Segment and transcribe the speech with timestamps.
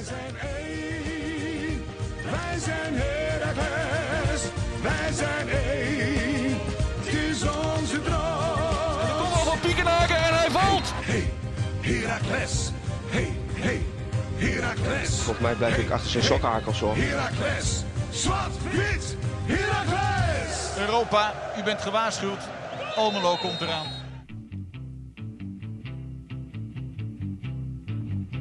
[0.00, 1.84] Wij zijn één,
[2.30, 4.42] wij zijn Heracles,
[4.82, 6.58] wij zijn één,
[6.98, 9.18] het is onze droom.
[9.18, 10.92] Kom al van Piekenhaken en hij valt.
[10.94, 11.32] Hey,
[11.80, 12.70] Heracles,
[13.06, 13.82] hey, hey,
[14.36, 15.08] Heracles.
[15.08, 16.96] Volgens mij blijf ik achter zijn sokkenhakels hoor.
[16.96, 20.78] Heracles, zwart, wit, Heracles.
[20.78, 22.42] Europa, u bent gewaarschuwd.
[22.96, 23.86] Almelo komt eraan.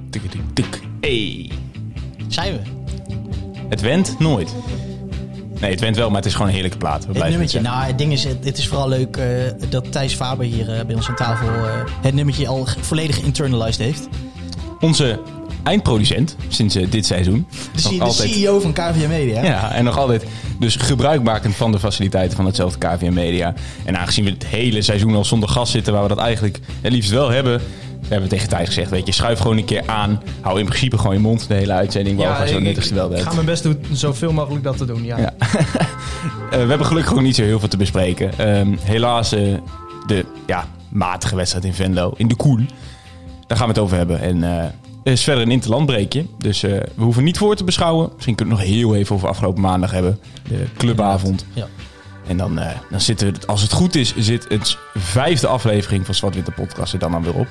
[0.10, 0.79] Tik, tik, tik.
[1.10, 1.50] Hey.
[2.28, 2.60] Zijn we?
[3.70, 4.56] Het went nooit.
[5.60, 7.06] Nee, het went wel, maar het is gewoon een heerlijke plaat.
[7.06, 7.62] We Het nummertje.
[7.62, 9.26] Nou, het ding is, het, het is vooral leuk eh,
[9.70, 13.78] dat Thijs Faber hier eh, bij ons aan tafel eh, het nummertje al volledig internalized
[13.78, 14.08] heeft.
[14.80, 15.20] Onze
[15.64, 17.48] eindproducent sinds dit seizoen.
[17.76, 19.44] De, de altijd, CEO van KVM Media.
[19.44, 20.26] Ja, en nog altijd
[20.60, 23.54] dus gebruikmakend van de faciliteiten van hetzelfde KVM Media.
[23.86, 26.92] En aangezien we het hele seizoen al zonder gas zitten, waar we dat eigenlijk het
[26.92, 27.62] liefst wel hebben,
[28.10, 30.22] hebben we tegen Thijs gezegd, weet je, schuif gewoon een keer aan.
[30.42, 33.16] Hou in principe gewoon je mond de hele uitzending, behalve ik, dat nuttigste wel ik
[33.16, 33.24] deed.
[33.24, 35.04] ga mijn best doen zoveel mogelijk dat te doen.
[35.04, 35.18] Ja.
[35.18, 35.34] Ja.
[36.50, 38.38] Eh, we hebben gelukkig gewoon niet zo heel veel te bespreken.
[38.38, 39.42] Ehm, helaas eh,
[40.08, 42.60] de ja, matige wedstrijd in Venlo, in de Koel.
[43.48, 44.20] Daar gaan we het over hebben.
[44.20, 46.26] En er is verder een interlandbreekje.
[46.38, 48.10] Dus we hoeven niet voor te beschouwen.
[48.14, 50.20] Misschien kunnen we het nog heel even over afgelopen maandag hebben.
[50.48, 51.46] De clubavond.
[51.54, 51.68] Ja.
[52.30, 56.16] En dan, eh, dan zitten we, als het goed is, zit het vijfde aflevering van
[56.16, 57.48] Zwart Witte Podcast er dan dan weer op.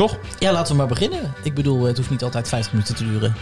[0.00, 0.18] Toch?
[0.38, 1.32] Ja, laten we maar beginnen.
[1.44, 3.34] Ik bedoel, het hoeft niet altijd 50 minuten te duren.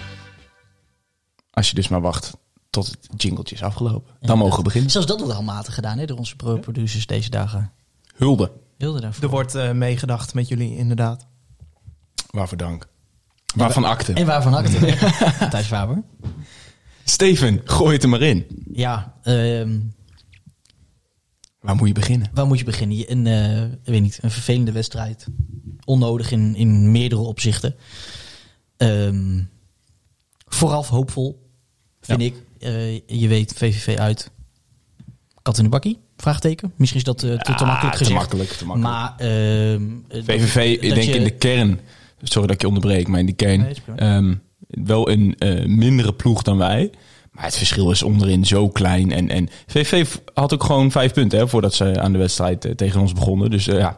[1.50, 2.36] Als je dus maar wacht
[2.70, 4.14] tot het jingletje is afgelopen.
[4.20, 4.90] Dan mogen we beginnen.
[4.90, 7.72] Zelfs dat wordt handmatig gedaan hè, door onze pro- producers deze dagen.
[8.16, 8.52] Hulde.
[8.78, 9.22] Wilde daarvoor.
[9.24, 11.26] Er wordt eh, meegedacht met jullie, inderdaad.
[12.30, 12.88] Waarvoor dank.
[13.54, 14.12] Waarvan akte.
[14.12, 14.96] En waarvan acte?
[15.50, 16.02] Thijs Faber.
[17.04, 18.46] Steven, gooi het er maar in.
[18.72, 19.80] Ja, ehm,
[21.60, 22.30] Waar moet je beginnen?
[22.34, 23.10] waar moet je beginnen?
[23.10, 25.26] Een, eh, ik weet niet, een vervelende wedstrijd.
[25.88, 27.74] Onnodig in, in meerdere opzichten.
[28.76, 29.42] Ehm,
[30.48, 31.48] vooraf hoopvol,
[32.00, 32.26] vind Ja.
[32.26, 32.34] ik.
[32.58, 34.30] Eh, je weet, VVV uit.
[35.42, 35.98] Kat in de bakkie?
[36.16, 36.72] Vraagteken.
[36.76, 38.18] Misschien is dat eh, te, te Ah, makkelijk te gezegd.
[38.18, 38.92] makkelijk, te makkelijk.
[38.94, 41.80] Maar ehm, dat- VVV, ik denk je- in de kern...
[42.22, 43.60] Sorry dat ik je onderbreek, maar in de kern...
[43.60, 44.34] Nee, ehm,
[44.68, 46.90] wel een eh, mindere ploeg dan wij.
[47.32, 49.12] Maar het verschil is onderin zo klein.
[49.12, 52.72] En, en VVV had ook gewoon vijf punten hè, voordat ze aan de wedstrijd eh,
[52.72, 53.50] tegen ons begonnen.
[53.50, 53.96] Dus eh, ja,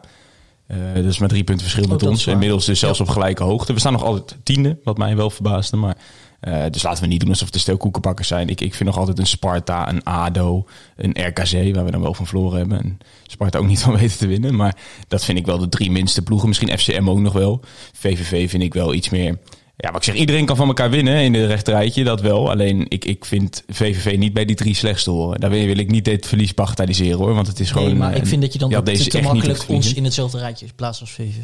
[0.93, 2.27] dat is maar drie punten verschil Ook met ons.
[2.27, 3.73] Inmiddels dus zelfs op gelijke hoogte.
[3.73, 5.77] We staan nog altijd tiende, wat mij wel verbaasde.
[5.77, 5.97] Maar,
[6.39, 8.49] eh, dus laten we niet doen alsof het de stel koekenbakkers zijn.
[8.49, 10.65] Ik, ik vind nog altijd een Sparta, een ADO,
[10.95, 12.81] een RKC, waar we dan wel van verloren hebben.
[12.83, 14.55] En Sparta ook niet van weten te winnen.
[14.55, 14.77] Maar
[15.07, 16.47] dat vind ik wel de drie minste ploegen.
[16.47, 17.61] Misschien FCM ook nog wel.
[17.93, 19.37] VVV vind ik wel iets meer...
[19.77, 22.49] Ja, wat ik zeg, iedereen kan van elkaar winnen in de rechterrijtje, dat wel.
[22.49, 25.39] Alleen ik, ik vind VVV niet bij die drie slechtste horen.
[25.39, 27.87] Daar wil wil ik niet dit verlies bagatelliseren hoor, want het is gewoon...
[27.87, 30.65] Nee, maar ik vind dat je dan had te, deze makkelijk ons in hetzelfde rijtje
[30.75, 31.43] plaatst als VVV.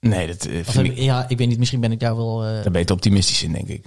[0.00, 0.92] Nee, dat eh, vind ik...
[0.96, 2.44] ik- ja, ik weet niet, misschien ben ik daar wel...
[2.44, 3.86] eh, Daar ben je te optimistisch in, denk ik.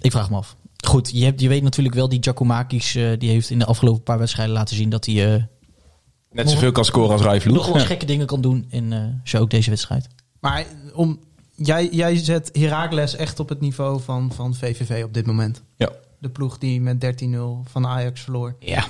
[0.00, 0.56] Ik vraag me af.
[0.86, 4.02] Goed, je, hebt, je weet natuurlijk wel, die Giacomakis, eh die heeft in de afgelopen
[4.02, 5.48] paar wedstrijden laten zien dat hij
[6.30, 8.66] Net zoveel kan scoren als Rai nog wel gekke dingen kan doen.
[8.70, 10.08] En eh, zo ook deze wedstrijd.
[10.42, 10.64] Maar
[10.94, 11.18] om,
[11.54, 15.62] jij, jij zet Heracles echt op het niveau van, van VVV op dit moment.
[15.76, 15.90] Ja.
[16.18, 18.56] De ploeg die met 13-0 van Ajax verloor.
[18.58, 18.84] Ja.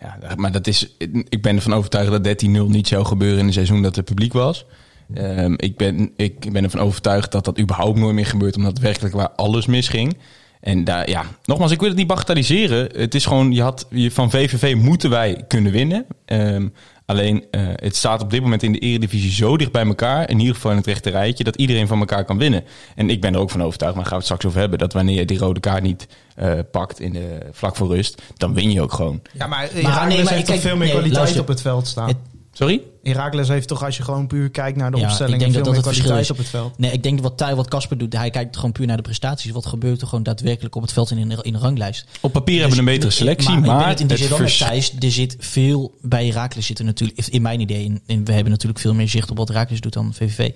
[0.00, 0.96] ja, maar dat is,
[1.28, 4.32] ik ben ervan overtuigd dat 13-0 niet zou gebeuren in een seizoen dat er publiek
[4.32, 4.66] was.
[5.14, 9.14] Ehm, ik, ben, ik ben ervan overtuigd dat dat überhaupt nooit meer gebeurt, omdat werkelijk
[9.14, 10.16] waar alles misging.
[10.60, 13.00] En daar, ja, nogmaals, ik wil het niet bagatelliseren.
[13.00, 16.06] Het is gewoon, je had, je, van VVV moeten wij kunnen winnen.
[16.24, 16.68] Ehm,
[17.08, 20.38] alleen, eh, het staat op dit moment in de eredivisie zo dicht bij elkaar, in
[20.38, 22.64] ieder geval in het rechte rijtje, dat iedereen van elkaar kan winnen.
[22.94, 24.78] En ik ben er ook van overtuigd, maar daar gaan we het straks over hebben,
[24.78, 28.54] dat wanneer je die rode kaart niet eh, pakt in de, vlak voor rust, dan
[28.54, 29.22] win je ook gewoon.
[29.32, 31.40] Ja, maar nee, maar toch kijk- veel meer nee, kwaliteit luister.
[31.40, 32.08] op het veld staan.
[32.08, 32.16] Het-
[32.52, 32.82] Sorry?
[33.08, 35.62] Heracles heeft toch, als je gewoon puur kijkt naar de Ja, opstelling, ik denk veel
[35.64, 36.54] dat dat meer het verschil kwaliteit is.
[36.54, 36.78] op het veld.
[36.78, 39.50] Nee, ik denk wat Tij, wat Casper doet, hij kijkt gewoon puur naar de prestaties.
[39.50, 42.04] Wat gebeurt er gewoon daadwerkelijk op het veld en in de, in de ranglijst.
[42.20, 44.68] Op papier hebben we een betere selectie, maar, het in die zin wel met vers-
[44.68, 44.92] Thijs.
[44.98, 48.80] Er zit veel bij Herakles zitten natuurlijk, in mijn idee, en- en we hebben natuurlijk
[48.80, 50.50] veel meer zicht op wat Herakles doet dan VVV.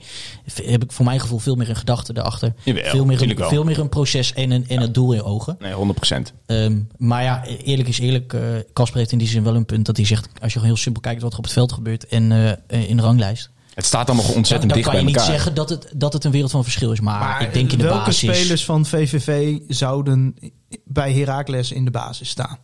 [0.46, 2.53] V- Heb ik voor mijn gevoel veel meer een gedachte daarachter.
[2.62, 3.48] Jawel, veel, meer een, wel.
[3.48, 5.56] veel meer een proces en, een, en het doel in ogen.
[5.60, 6.32] Nee, 100%.
[6.47, 8.32] Ehm, maar ja, eerlijk is eerlijk.
[8.32, 8.41] eh,
[8.72, 10.77] Casper heeft in die zin wel een punt dat hij zegt, als je gewoon heel
[10.82, 13.50] simpel kijkt wat er op het veld gebeurt en eh, in de ranglijst.
[13.74, 15.34] Het staat allemaal Dan, ontzettend dan dicht kan je bij niet elkaar.
[15.34, 17.00] zeggen dat het, dat het een wereld van verschil is.
[17.00, 18.36] Maar, ik denk in de welke basis...
[18.36, 20.36] spelers van VVV zouden
[20.84, 22.59] bij Heracles in de basis staan?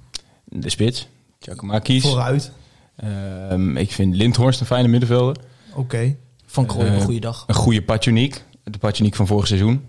[0.45, 1.09] De spits,
[1.41, 2.03] Giacomakis.
[2.03, 2.51] Vooruit.
[2.97, 5.37] Ehm, ik vind Lindhorst een fijne middenvelder.
[5.75, 6.17] Oké.
[6.47, 7.45] Van Krooi op een Eh, goede dag.
[7.47, 8.45] Een goede Patjoniek.
[8.65, 9.85] De Patjoniek van vorig seizoen.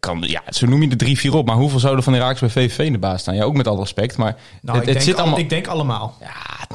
[0.00, 1.46] Kan, ja, zo noem je de drie, vier op.
[1.46, 3.34] Maar hoeveel zouden van Herakles bij VVV in de baas staan?
[3.34, 4.16] Ja, ook met alle respect.
[4.16, 5.38] Maar Nou, het, ik, het denk zit al- allemaal...
[5.38, 6.16] ik denk allemaal.
[6.20, 6.66] ja,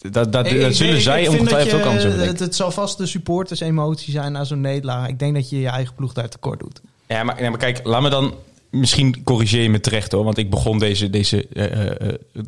[0.00, 2.26] dat, dat, dat, Ik- zullen ik- zij ik ongetwijfeld ook anders hebben.
[2.26, 5.08] Het, het zal vast de supporters emotie zijn na zo'n nederlaag.
[5.08, 6.80] Ik denk dat je je eigen ploeg daar tekort doet.
[7.08, 8.34] Ja, maar, ja, maar kijk, laat me dan...
[8.70, 10.24] Misschien corrigeer je me terecht hoor.
[10.24, 11.46] Want ik begon deze, deze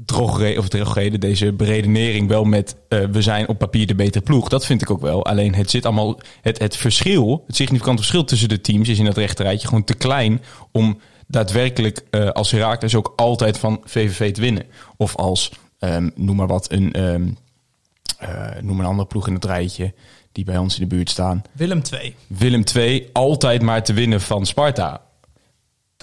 [0.06, 2.76] drogere- of drogreden, deze beredenering wel met...
[2.88, 4.48] we zijn op papier de betere ploeg.
[4.48, 5.26] Dat vind ik ook wel.
[5.26, 6.20] Alleen het zit allemaal...
[6.42, 8.88] Het, het verschil, het significante verschil tussen de teams...
[8.88, 10.40] is in dat rechterrijtje gewoon te klein...
[10.70, 14.64] om daadwerkelijk eh, als Herakles ook altijd van VVV te winnen.
[14.96, 16.92] Of als, ehm, noem maar wat, een...
[16.92, 17.30] ehm, eh,
[18.60, 19.94] noem een andere ploeg in het rijtje...
[20.32, 21.42] die bij ons in de buurt staan...
[21.52, 22.14] Willem 2.
[22.26, 25.00] Willem II altijd maar te winnen van Sparta.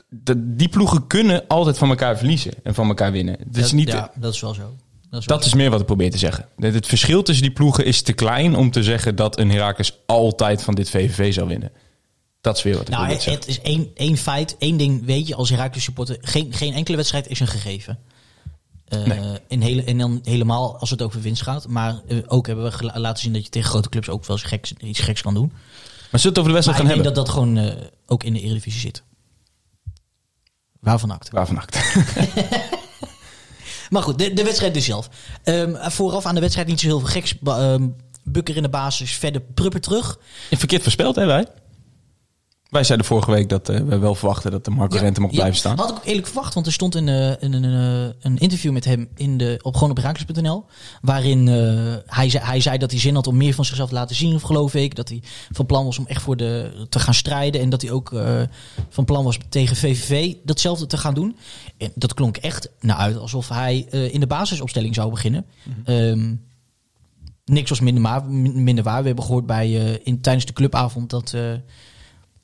[0.09, 3.35] De- die ploegen kunnen altijd van elkaar verliezen en van elkaar winnen.
[3.39, 4.75] Het is Dat- niet, ja, dat is wel zo.
[5.09, 6.45] Dat is, dat meer wat ik probeer te zeggen.
[6.57, 10.63] Het verschil tussen die ploegen is te klein om te zeggen dat een Heracles altijd
[10.63, 11.71] van dit VVV zou winnen.
[12.41, 13.61] Dat is weer wat ik Nou, probeer te het, zeggen.
[13.63, 16.17] het is één, één feit, één ding weet je als Heracles supporter.
[16.21, 17.99] Geen, geen enkele wedstrijd is een gegeven.
[18.89, 19.39] Nee.
[19.47, 21.67] in hele, en dan helemaal als het over winst gaat.
[21.67, 24.45] Maar eh, ook hebben we laten zien dat je tegen grote clubs ook wel eens
[24.45, 25.51] geks, iets geks kan doen.
[25.51, 27.53] Maar zullen we het over de wedstrijd Maar ik gaan denk hebben?
[27.53, 29.03] dat dat gewoon eh, ook in de Eredivisie zit.
[30.79, 31.31] Waarvan acte.
[31.31, 31.79] Waarvan acte.
[33.89, 35.09] Maar goed, de, de wedstrijd dus zelf.
[35.43, 37.35] Ehm, vooraf aan de wedstrijd niet zo heel veel geks.
[37.43, 37.87] Ehm,
[38.23, 40.19] Bukker in de basis, verder Prupper terug.
[40.51, 41.47] Verkeerd voorspeld, hè wij?
[42.69, 45.39] Wij zeiden vorige week dat eh, we wel verwachten dat de Marco Rente mocht Ja,
[45.39, 45.77] blijven staan.
[45.77, 48.71] Had ik ook eerlijk verwacht, want er stond een, eh, een, een, een, een interview
[48.71, 50.71] met hem in de, op gewoon op.
[51.01, 53.95] Waarin eh, hij, zei, hij zei dat hij zin had om meer van zichzelf te
[53.95, 54.95] laten zien, of geloof ik.
[54.95, 55.21] Dat hij
[55.51, 57.61] van plan was om echt voor de, te gaan strijden.
[57.61, 58.41] En dat hij ook eh,
[58.89, 61.37] van plan was tegen VVV datzelfde te gaan doen.
[61.77, 65.45] En dat klonk echt nou uit alsof hij eh, in de basisopstelling zou beginnen.
[65.85, 66.33] Ehm,
[67.45, 69.01] niks was minder, maar, minder waar.
[69.01, 71.41] We hebben gehoord bij, eh, in, tijdens de clubavond dat, eh,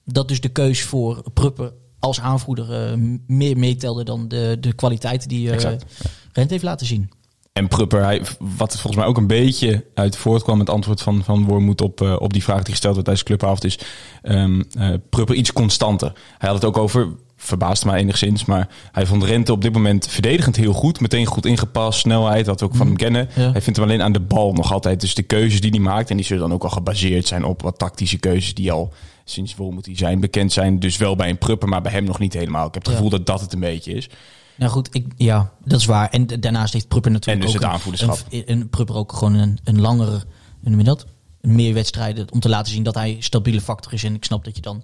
[0.06, 2.98] dat dus de keus voor Prupper als aanvoerder eh,
[3.28, 5.86] meer meetelde dan de, de kwaliteit die Exact.
[6.34, 7.10] Rent heeft laten zien.
[7.54, 11.46] En Prupper, hij, wat volgens mij ook een beetje uit voortkwam, het antwoord van, van
[11.46, 13.80] Wormoed op, eh, op die vraag die gesteld werd tijdens de clubavond, is
[14.22, 16.14] eh, Prupper iets constanter.
[16.38, 20.08] Hij had het ook over, verbaasde mij enigszins, maar hij vond Rente op dit moment
[20.08, 21.00] verdedigend heel goed.
[21.00, 23.30] Meteen goed ingepast, snelheid, wat we ook van hem kennen.
[23.36, 23.52] Ja.
[23.52, 25.02] Hij vindt hem alleen aan de bal nog altijd.
[25.02, 27.62] Dus de keuzes die hij maakt, en die zullen dan ook al gebaseerd zijn op
[27.62, 28.94] wat tactische keuzes die al
[29.26, 30.80] sinds Wormoed die zijn bekend zijn.
[30.80, 32.68] Dus wel bij een Prupper, maar bij hem nog niet helemaal.
[32.68, 32.98] Ik heb het Ja.
[32.98, 34.10] gevoel dat dat het een beetje is.
[34.58, 36.10] Nou goed, ik, ja, dat is waar.
[36.10, 38.20] En daarnaast heeft Prupper natuurlijk En dus ook het een- aanvoerderschap.
[38.30, 40.24] Een, een Prupper ook gewoon een, een langere,
[40.62, 41.06] noem je dat?
[41.42, 44.04] Meer wedstrijden om te laten zien dat hij een stabiele factor is.
[44.04, 44.84] En ik snap dat je dan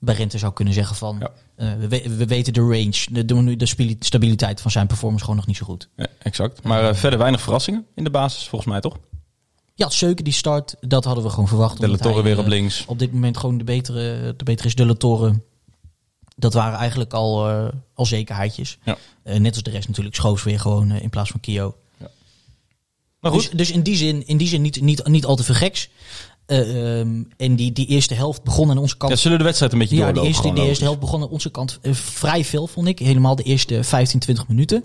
[0.00, 1.16] bij Rente zou kunnen zeggen van...
[1.20, 1.30] Ja.
[1.56, 3.24] eh, we, we- we weten de range, de,
[3.56, 5.88] de, stabiliteit van zijn performance gewoon nog niet zo goed.
[5.96, 6.62] Ja, exact.
[6.62, 8.96] Maar eh, verder weinig verrassingen in de basis, volgens mij toch?
[9.74, 11.80] Ja, Seuken die start, dat hadden we gewoon verwacht.
[11.80, 12.84] De hij, weer eh, op links.
[12.86, 15.40] op dit moment gewoon de betere, de betere is de Torre.
[16.36, 18.78] Dat waren eigenlijk al, eh, al zekerheidjes.
[18.84, 18.96] Ja.
[19.22, 20.16] Eh, net als de rest natuurlijk.
[20.16, 21.74] Schoos weer gewoon eh, in plaats van Kio.
[23.20, 25.44] Maar goed, Dus, dus in die zin, in die zin niet, niet, niet al te
[25.44, 25.88] veel geks.
[26.50, 29.12] Eh, ehm, en die, die eerste helft begon aan onze kant.
[29.12, 30.28] ja, zullen de wedstrijd een beetje Ja, doorlopen?
[30.28, 32.98] eerste, de eerste helft begon aan onze kant eh, vrij veel, vond ik.
[32.98, 34.84] Helemaal de eerste 15, 20 minuten.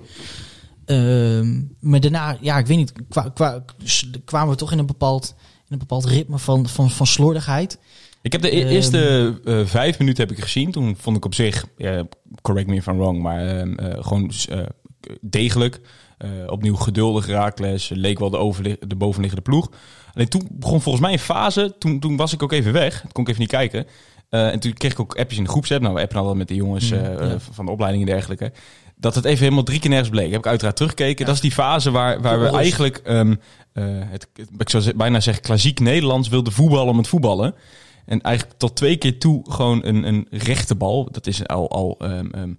[0.86, 4.86] Ehm, maar daarna, ja, ik weet niet, kwa, kwa- s- kwamen we toch in een
[4.86, 7.80] bepaald, in een bepaald ritme van, van, van slordigheid.
[8.22, 10.72] Ik heb de e- Ehm, eerste eh, vijf minuten heb ik gezien.
[10.72, 11.66] Toen vond ik op zich,
[12.42, 13.68] correct me if I'm wrong, maar
[14.04, 14.32] gewoon
[15.22, 15.80] degelijk.
[16.18, 19.70] Eh, opnieuw geduldig Raakles, leek wel de, de bovenliggende ploeg.
[20.14, 23.02] Alleen toen begon volgens mij een fase, toen, toen was ik ook even weg.
[23.02, 23.88] Toen kon ik even niet kijken.
[24.30, 25.82] Eh, en toen kreeg ik ook appjes in de groepset.
[25.82, 27.40] Nou, we appen al met de jongens Mm, eh, ja.
[27.40, 28.52] van de opleiding en dergelijke.
[28.96, 30.30] Dat het even helemaal drie keer nergens bleek.
[30.30, 31.26] Heb ik uiteraard teruggekeken.
[31.26, 33.36] Dat is die fase waar, waar we eigenlijk, ehm,
[33.74, 37.56] eh, het, ik zou bijna zeggen, klassiek Nederlands wilde voetballen om het voetballen.
[38.06, 41.08] En eigenlijk tot twee keer toe gewoon een, een rechte bal.
[41.12, 42.54] Dat is al, al ehm, ehm,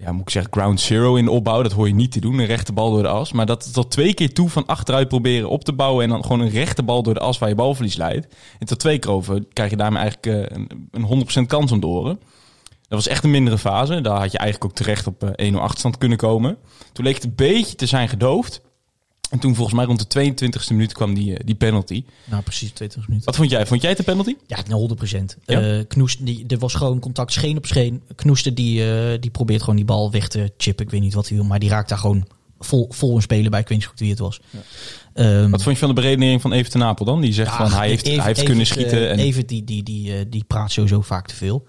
[0.00, 1.62] ja, moet ik zeggen, ground zero in de opbouw.
[1.62, 3.32] Dat hoor je niet te doen, een rechte bal door de as.
[3.32, 6.04] Maar dat tot twee keer toe van achteruit proberen op te bouwen...
[6.04, 8.34] en dan gewoon een rechte bal door de as waar je balverlies leidt.
[8.58, 11.80] En tot twee keer over krijg je daarmee eigenlijk eh, een, een 100% kans om
[11.80, 12.20] de oren.
[12.88, 14.00] Dat was echt een mindere fase.
[14.00, 16.56] Daar had je eigenlijk ook terecht op eh, 1-0 achterstand kunnen komen.
[16.92, 18.60] Toen leek het een beetje te zijn gedoofd.
[19.30, 22.04] En toen volgens mij rond de 22e minuut kwam die, eh, die penalty.
[22.24, 23.26] Nou, precies 20 minuten.
[23.26, 23.66] Wat vond jij?
[23.66, 24.36] Vond jij het een penalty?
[24.46, 25.36] Ja, nou, 100 procent.
[25.46, 25.84] Ja?
[25.88, 28.02] Knoes, die, er was gewoon contact scheen op scheen.
[28.14, 30.84] Knoester die, eh, die probeert gewoon die bal weg te chippen.
[30.84, 32.26] Ik weet niet wat hij wil, maar die raakt daar gewoon
[32.60, 33.60] vol, vol een speler bij.
[33.60, 34.40] Ik weet niet goed wie het was.
[35.14, 37.20] Ehm, Wat vond je van de beredenering van Even ten Apel dan?
[37.20, 39.10] Die zegt Ja, van hij heeft, hij heeft kunnen eh, schieten.
[39.10, 41.66] En, Evert die, die, die, eh, die praat sowieso vaak te veel.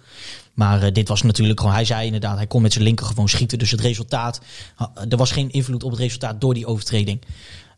[0.54, 3.30] Maar eh, dit was natuurlijk gewoon, hij zei inderdaad, hij kon met zijn linker gewoon
[3.30, 3.60] schieten.
[3.60, 4.42] Dus het resultaat,
[5.10, 7.22] er was geen invloed op het resultaat door die overtreding.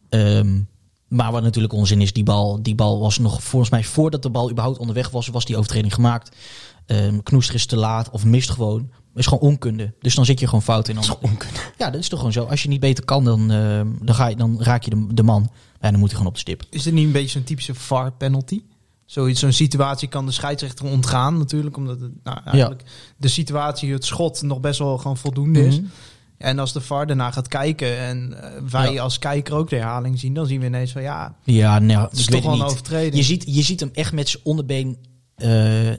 [0.10, 0.62] Ehm,
[1.08, 4.30] maar wat natuurlijk onzin is, die bal, die bal was nog volgens mij voordat de
[4.30, 6.36] bal überhaupt onderweg was, was die overtreding gemaakt.
[6.86, 8.90] Ehm Knoester is te laat of mist gewoon.
[9.16, 9.94] is gewoon onkunde.
[10.00, 10.96] Dus dan zit je gewoon fout in.
[10.96, 11.60] Dan, Onkunde.
[11.78, 12.44] ja, dat is toch gewoon zo.
[12.44, 15.24] Als je niet beter kan, dan, ehm, dan, ga je, dan raak je de, de
[15.24, 15.50] man.
[15.82, 16.64] Ja, dan moet hij gewoon op de stip.
[16.70, 18.62] Is dit niet een beetje zo'n typische VAR penalty?
[19.06, 21.78] Zoiets, zo'n situatie kan de scheidsrechter ontgaan natuurlijk.
[21.78, 22.84] Omdat het, nou, eigenlijk
[23.18, 25.80] de situatie, het schot nog best wel gewoon voldoende is.
[25.80, 25.90] Mhm.
[26.38, 29.02] En als de VAR daarna gaat kijken en eh, wij Ja.
[29.02, 32.20] als kijker ook de herhaling zien, dan zien we ineens van ja, Ja, nou, het
[32.20, 33.16] is toch wel een overtreding.
[33.16, 34.98] Je ziet, je ziet hem echt met zijn onderbeen,
[35.36, 35.50] eh,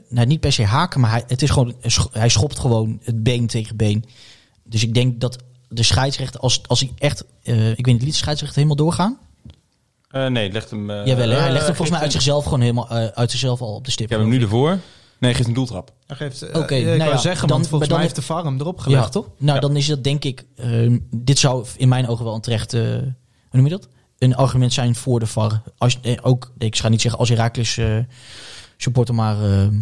[0.09, 1.73] nou niet per se haken, maar hij, het is gewoon,
[2.11, 4.05] hij schopt gewoon het been tegen been.
[4.63, 8.11] Dus ik denk dat de scheidsrechter, als, als hij echt, eh, ik weet niet, liet
[8.11, 9.17] de scheidsrechter helemaal doorgaan?
[10.15, 10.89] Eh, nee, legt hem...
[10.89, 11.35] eh, Jawel, hè?
[11.35, 13.85] hij eh, legt hem volgens mij uit zichzelf gewoon helemaal eh, uit zichzelf al op
[13.85, 14.05] de stip.
[14.05, 14.79] Ik heb hem nu ervoor.
[15.19, 15.91] Nee, geeft een doeltrap.
[16.07, 18.15] Hij geeft, eh, Oké, ik nou ja, zeggen, dan- want volgens maar mij dan- heeft
[18.15, 19.09] de VAR hem erop gelegd, Ja.
[19.09, 19.29] toch?
[19.37, 19.59] Nou, Ja.
[19.61, 22.81] dan is dat denk ik, ehm, dit zou in mijn ogen wel een terecht, eh,
[22.81, 23.13] hoe
[23.51, 23.87] noem je dat?
[24.17, 25.61] Een argument zijn voor de VAR.
[25.77, 27.97] Als, eh, ook, ik ga niet zeggen als Herakles eh
[28.77, 29.73] supporter, maar ehm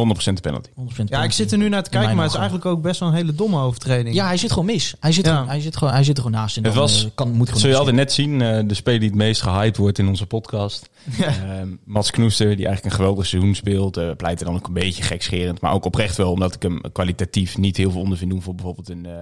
[0.00, 0.68] 100% de penalty.
[1.02, 3.00] 100% Ja, ik zit er nu naar te kijken, maar het is eigenlijk ook best
[3.00, 4.14] wel een hele domme overtreding.
[4.14, 4.94] Ja, hij zit gewoon mis.
[5.00, 5.32] Hij zit, Ja.
[5.34, 6.56] gewoon, hij zit, gewoon, hij zit er gewoon naast.
[6.56, 8.40] En Het dan, was- eh, kan, moet zul je altijd net zien.
[8.42, 10.90] eh, de speler die het meest gehyped wordt in onze podcast.
[11.20, 13.96] Ehm, Mats Knoester, die eigenlijk een geweldig seizoen speelt.
[13.96, 15.60] eh pleit er dan ook een beetje gekscherend.
[15.60, 18.42] Maar ook oprecht wel, omdat ik hem kwalitatief niet heel veel onder vind doen.
[18.42, 19.06] Voor bijvoorbeeld een...
[19.06, 19.12] eh,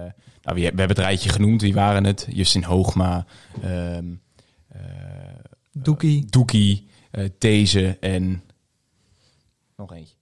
[0.41, 1.61] nou, wie, we hebben het rijtje genoemd.
[1.61, 2.27] Wie waren het?
[2.29, 3.25] Justin Hoogma.
[3.61, 4.05] ehm
[4.67, 4.81] eh,
[5.71, 6.25] Doekie.
[6.29, 6.87] Doekie.
[7.11, 8.41] eh These en...
[9.77, 10.15] Nog eentje.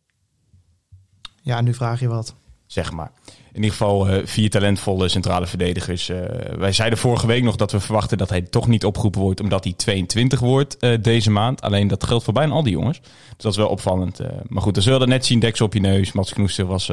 [1.45, 2.35] Ja, nu vraag je wat.
[2.65, 3.11] zeg maar.
[3.51, 6.09] In ieder geval eh, vier talentvolle centrale verdedigers.
[6.09, 6.17] Eh,
[6.57, 9.63] wij zeiden vorige week nog dat we verwachten dat hij toch niet opgeroepen wordt, omdat
[9.63, 11.61] hij 22 wordt eh, deze maand.
[11.61, 12.99] Alleen dat geldt voor bijna al die jongens.
[12.99, 14.19] Dus dat is wel opvallend.
[14.47, 15.39] maar goed, dan zullen we dat net zien.
[15.39, 16.11] Deksel op je neus.
[16.11, 16.91] Mats Knoester was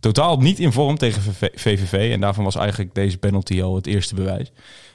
[0.00, 2.12] totaal niet in vorm tegen VV VVV.
[2.12, 4.52] En daarvan was eigenlijk deze penalty al het eerste bewijs.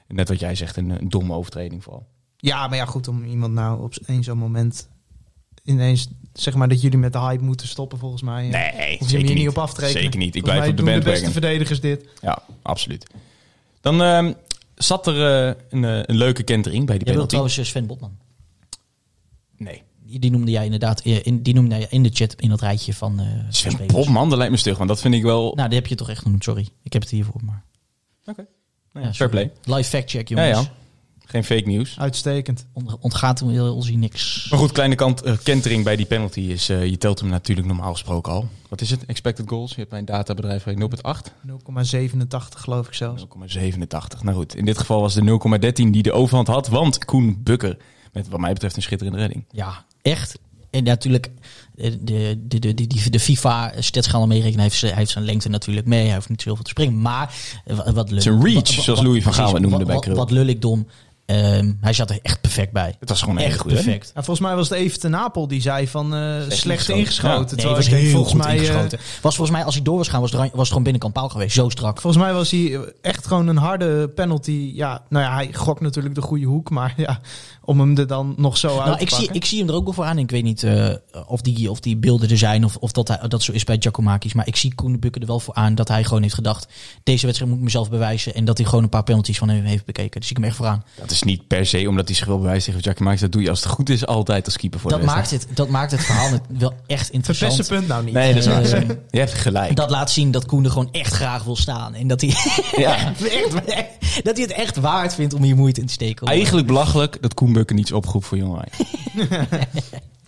[0.08, 2.08] Net wat jij zegt, een, een domme overtreding vooral.
[2.38, 4.90] Ja, maar ja, goed om iemand nou op één zo'n moment
[5.68, 8.48] ineens zeg maar dat jullie met de hype moeten stoppen volgens mij.
[8.48, 9.48] Nee, je hier niet niet.
[9.48, 10.02] op af te rekenen.
[10.04, 10.36] Zeker niet.
[10.36, 12.06] Ik Volgens blijf op de doen de beste verdedigers dit.
[12.22, 13.06] Ja, absoluut.
[13.82, 14.34] Dan ehm,
[14.76, 17.28] zat er eh, een, eh, een leuke kentering bij die Jij wil penalty.
[17.28, 18.18] trouwens eh, Sven Botman.
[19.58, 19.84] Nee.
[20.04, 22.94] Die, die noemde jij inderdaad in, die noemde jij in de chat in dat rijtje
[22.94, 23.88] van eh Sven.
[23.88, 25.54] Botman, dat lijkt me stug, want dat vind ik wel...
[25.56, 26.68] Nou, die heb je toch echt genoemd, sorry.
[26.84, 27.64] Ik heb het hiervoor, maar...
[28.26, 28.46] Oké.
[28.94, 29.32] Ja, fair sorry.
[29.32, 29.78] play.
[29.78, 30.68] Live fact check, Ja, jongens.
[30.68, 30.74] ja.
[31.30, 31.96] Geen fake nieuws.
[32.00, 32.66] Uitstekend.
[32.74, 34.48] Ont- Ontgaat ons hier niks.
[34.50, 36.70] Maar goed, kleine kant, eh, kentering bij die penalty is...
[36.70, 38.48] eh, je telt hem natuurlijk normaal gesproken al.
[38.70, 39.06] Wat is het?
[39.06, 39.70] Expected goals?
[39.70, 41.32] Je hebt bij een databedrijf 0,8.
[41.48, 43.26] 0,87 geloof ik zelfs.
[43.58, 44.22] 0,87.
[44.22, 46.68] Nou goed, in dit geval was de 0,13 die de overhand had.
[46.68, 47.78] Want Koen Bukker,
[48.14, 49.46] met wat mij betreft een schitterende redding.
[49.52, 50.40] Ja, echt.
[50.70, 51.32] En natuurlijk,
[51.76, 54.56] eh, de, de, de, de, de, de FIFA-stats gaan al meerekenen.
[54.60, 56.06] Hij heeft, zijn- hij heeft zijn lengte natuurlijk mee.
[56.06, 57.02] Hij hoeft niet zoveel te springen.
[57.02, 57.34] Maar
[57.66, 58.12] eh, wat.
[58.16, 60.16] Zijn reach, wat- wat- zoals Louis van Gaal noemde wat- bij Krul.
[60.16, 60.88] Wat, wat lullig dom.
[61.28, 62.96] Ehm, hij zat er echt perfect bij.
[63.00, 63.74] Het was gewoon Echt redding.
[63.84, 64.06] perfect.
[64.16, 66.96] Ja, volgens mij was het even ten Napel die zei van eh, slecht ingeschoten.
[66.96, 67.58] ingeschoten.
[67.58, 67.64] Ja.
[67.64, 69.00] Nee, was ik denk, heel volgens goed mij, eh, ingeschoten.
[69.22, 71.30] was volgens mij, als hij door was gaan, was het, was het gewoon binnenkant paal
[71.30, 71.54] geweest.
[71.56, 72.02] Zo strak.
[72.02, 74.72] Volgens mij was hij echt gewoon een harde penalty.
[74.74, 77.20] Ja, nou ja, hij gokt natuurlijk de goede hoek, maar ja,
[77.68, 79.76] om hem er dan nog zo uit Nou, te ik, zie, ik zie hem er
[79.76, 80.18] ook wel voor aan.
[80.18, 80.90] Ik weet niet eh,
[81.28, 83.76] of, die, of die beelden er zijn of, of dat hij, dat zo is bij
[83.80, 84.34] Giacomakis.
[84.34, 86.68] Maar ik zie Koen de Bukker er wel voor aan dat hij gewoon heeft gedacht...
[87.04, 88.34] deze wedstrijd moet ik mezelf bewijzen.
[88.34, 90.22] En dat hij gewoon een paar penalties van hem heeft bekeken.
[90.22, 90.84] Zie ik hem echt voor aan.
[90.96, 93.22] Dat is niet per se omdat hij zich wil bewijzen tegen Jackie Max.
[93.22, 95.48] Dat doe je als het goed is altijd als keeper voor Dat de maakt, het,
[95.54, 97.54] dat maakt het verhaal net wel echt interessant.
[97.54, 98.14] Verpest punt nou niet.
[98.14, 98.64] Nee, dat is waar.
[98.64, 99.76] Eh, Je hebt gelijk.
[99.76, 101.94] Dat laat zien dat Koen er gewoon echt graag wil staan.
[101.94, 102.34] En dat hij,
[102.78, 102.98] Ja.
[103.66, 106.28] echt, dat hij het echt waard vindt om hier moeite in te steken.
[106.28, 108.72] Eigenlijk belachelijk dat Koen Bukker niet is opgeroepen voor Jong Oranje.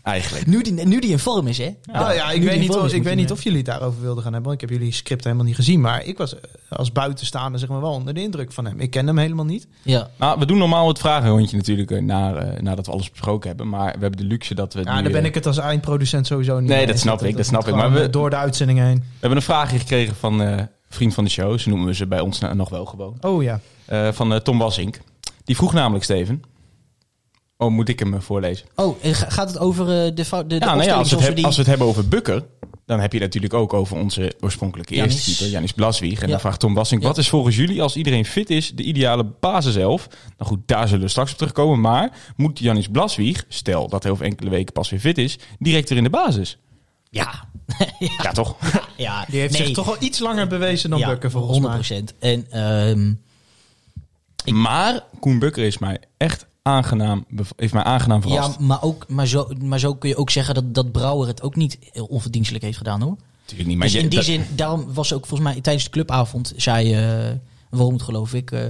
[0.03, 0.45] Eigenlijk.
[0.45, 1.75] Nu die, nu die in vorm is, hè?
[1.91, 4.23] Nou ja, ik weet, niet, of, is, ik weet niet of jullie het daarover wilden
[4.23, 4.49] gaan hebben.
[4.51, 5.81] Want ik heb jullie script helemaal niet gezien.
[5.81, 8.79] Maar ik was eh, als buitenstaander zeg maar wel onder de indruk van hem.
[8.79, 9.67] Ik ken hem helemaal niet.
[9.81, 10.09] Ja.
[10.17, 13.69] Nou, we doen normaal het vragenrondje natuurlijk eh, na, eh, nadat we alles besproken hebben.
[13.69, 14.83] Maar we hebben de luxe dat we.
[14.83, 17.37] Ja, nu, daar ben ik het als eindproducent sowieso niet Nee, mee dat snap ik,
[17.37, 17.75] dat snap ik.
[17.75, 18.97] Maar we- Door de uitzending heen.
[18.97, 21.59] We hebben een vraagje gekregen van eh vriend van de show.
[21.59, 23.17] Zo noemen we ze bij ons na- nog wel gewoon.
[23.21, 23.59] Oh ja.
[23.85, 24.99] Eh, van eh, Tom Wassink.
[25.43, 26.43] Die vroeg namelijk, Steven.
[27.61, 28.67] Oh, moet ik hem voorlezen?
[28.75, 31.35] Oh, gaat het over eh, de, fout- de, de Ja, nou ja, als, we het
[31.35, 31.45] die...
[31.45, 32.45] als we het hebben over Bukker,
[32.85, 35.13] dan heb je natuurlijk ook over onze oorspronkelijke Janis.
[35.13, 36.19] eerste keeper, Janis Blaswieg.
[36.19, 36.31] En Ja.
[36.31, 37.07] dan vraagt Tom Wassink, Ja.
[37.07, 40.07] wat is volgens jullie, als iedereen fit is, de ideale basiself?
[40.37, 41.81] Nou goed, daar zullen we straks op terugkomen.
[41.81, 45.89] Maar moet Janis Blaswieg, stel dat hij over enkele weken pas weer fit is, direct
[45.89, 46.57] weer in de basis?
[47.09, 47.47] Ja.
[48.23, 48.55] Ja, toch?
[48.97, 49.25] ja.
[49.29, 49.65] Die heeft nee.
[49.65, 52.01] zich toch wel iets langer bewezen dan ja, Bukker volgens mij.
[52.01, 52.03] 100%.
[52.19, 53.09] En ehm,
[54.43, 57.25] Ik- Maar Koen Bukker is mij echt aangenaam,
[57.55, 58.59] heeft mij aangenaam ja, verrast.
[58.59, 61.55] maar, ook, maar, zo, maar zo kun je ook zeggen dat, dat Brouwer het ook
[61.55, 63.15] niet onverdienstelijk heeft gedaan hoor.
[63.41, 65.85] Natuurlijk niet, maar dus je- in die dat- zin, daarom was ook volgens mij tijdens
[65.85, 66.95] de clubavond, zei
[67.29, 67.35] uh,
[67.69, 68.61] waarom het geloof ik, eh,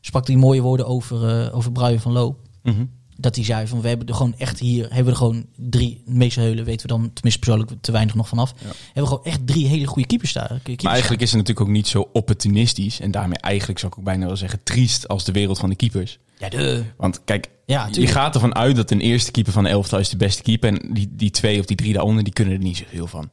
[0.00, 2.36] sprak hij mooie woorden over, eh over Brian van Loo.
[2.62, 2.84] Mhm.
[3.16, 6.02] Dat hij zei van we hebben er gewoon echt hier hebben we er gewoon drie
[6.06, 8.54] meeste heulen weten we dan tenminste persoonlijk te weinig nog vanaf.
[8.58, 11.72] Hebben we gewoon echt drie hele goede keepers keepers Maar eigenlijk is het natuurlijk ook
[11.74, 13.00] niet zo opportunistisch.
[13.00, 15.76] En daarmee eigenlijk zou ik ook bijna wel zeggen triest als de wereld van de
[15.76, 16.18] keepers.
[16.38, 19.68] Ja, de, Want kijk, Ja, je gaat ervan uit dat een eerste keeper van de
[19.70, 20.68] elftal is de beste keeper.
[20.72, 23.30] En die, die twee of die drie daaronder, die kunnen er niet zoveel van.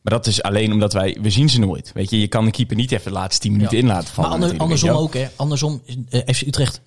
[0.00, 1.90] Maar dat is alleen omdat wij, we zien ze nooit.
[1.94, 3.82] Weet je, je kan de keeper niet even de laatste tien minuten Ja.
[3.82, 4.30] in laten maar vallen.
[4.42, 5.28] ander- andersom ook hè.
[5.36, 6.80] Andersom eh, FC Utrecht.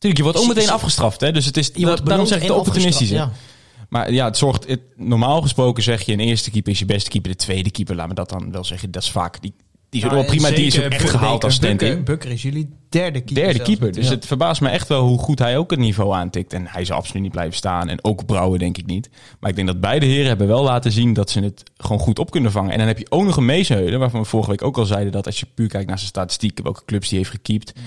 [0.00, 1.20] Tuurlijk, je wordt ook meteen afgestraft.
[1.20, 1.32] Hè?
[1.32, 3.20] Dus het is, Je wordt daarom zeg ik de opportunistische.
[3.20, 6.84] afgestraft, Maar ja, het zorgt, het, normaal gesproken zeg je een eerste keeper is je
[6.84, 7.30] beste keeper.
[7.30, 8.90] De tweede keeper, laat me dat dan wel zeggen.
[8.90, 9.54] Dat is vaak, die,
[9.90, 10.50] die is wel prima.
[10.50, 13.34] Die is ook echt gehaald als stand Bukker, is jullie derde keeper.
[13.34, 13.92] Derde zelfs keeper.
[13.92, 16.52] Dus het verbaast me echt wel hoe goed hij ook het niveau aantikt.
[16.52, 17.88] En hij zal absoluut niet blijven staan.
[17.88, 19.10] En ook Brouwer denk ik niet.
[19.40, 22.18] Maar ik denk dat beide heren hebben wel laten zien dat ze het gewoon goed
[22.18, 22.72] op kunnen vangen.
[22.72, 25.12] En dan heb je ook nog een Meesheulen, waarvan we vorige week ook al zeiden
[25.12, 27.72] dat als je puur kijkt naar zijn statistieken, welke clubs die heeft gekiept.
[27.74, 27.84] Mhm.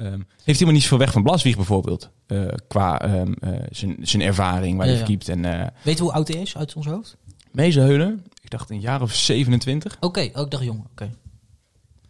[0.00, 2.10] Ehm, heeft helemaal niet zoveel weg van Blaswieg bijvoorbeeld.
[2.26, 5.32] eh, qua ehm, eh, zijn zijn ervaring waar Ja, hij ja.
[5.32, 7.16] En eh Weet je hoe oud hij is uit ons hoofd?
[7.50, 9.96] Meesheulen, ik dacht een jaar of 27.
[10.00, 10.84] Oké, ook dag jong.
[10.90, 11.10] Oké.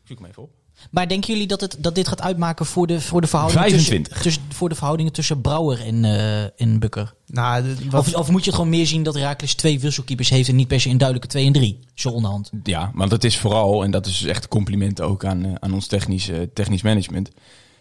[0.05, 0.51] Zoek hem even op.
[0.91, 4.13] Maar denken jullie dat, het, dat dit gaat uitmaken voor de, voor de verhoudingen 25.
[4.13, 7.15] Tussen, tussen, voor de verhoudingen tussen Brouwer en, eh en Bukker?
[7.27, 10.49] Nou, wat, Of, of moet je het gewoon meer zien dat Herakles twee wisselkeepers heeft
[10.49, 11.79] en niet per se een duidelijke 2 en 3?
[11.95, 12.51] Zo onderhand.
[12.63, 15.87] Ja, want het is vooral, en dat is echt een compliment ook aan, aan ons
[15.87, 17.31] technisch, technisch management.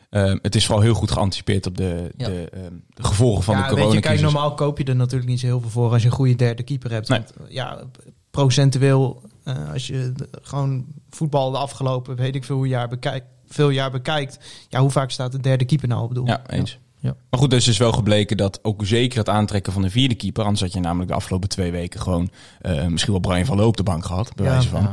[0.10, 2.28] Ehm, het is vooral heel goed geanticipeerd op de, Ja.
[2.28, 4.22] de, ehm, de gevolgen van ja, de weet je, coronacrisis.
[4.22, 6.36] kijk, normaal koop je er natuurlijk niet zo heel veel voor als je een goede
[6.36, 7.08] derde keeper hebt.
[7.10, 7.20] Nee.
[7.20, 7.84] Want, ja,
[8.32, 13.25] procentueel, eh, als je de- gewoon voetbal de afgelopen, weet ik veel, hoe jaar bekijkt,
[13.48, 14.39] veel jaar bekijkt.
[14.70, 16.25] Ja, hoe vaak staat de derde keeper nou op doel?
[16.28, 16.78] Ja, eens.
[17.00, 17.16] Ja.
[17.30, 20.44] Maar goed, dus is wel gebleken dat ook zeker het aantrekken van de vierde keeper,
[20.44, 22.30] anders had je namelijk de afgelopen twee weken gewoon
[22.62, 24.89] eh, misschien wel Brian van Loo op de bank gehad, bij Ja, wijze van.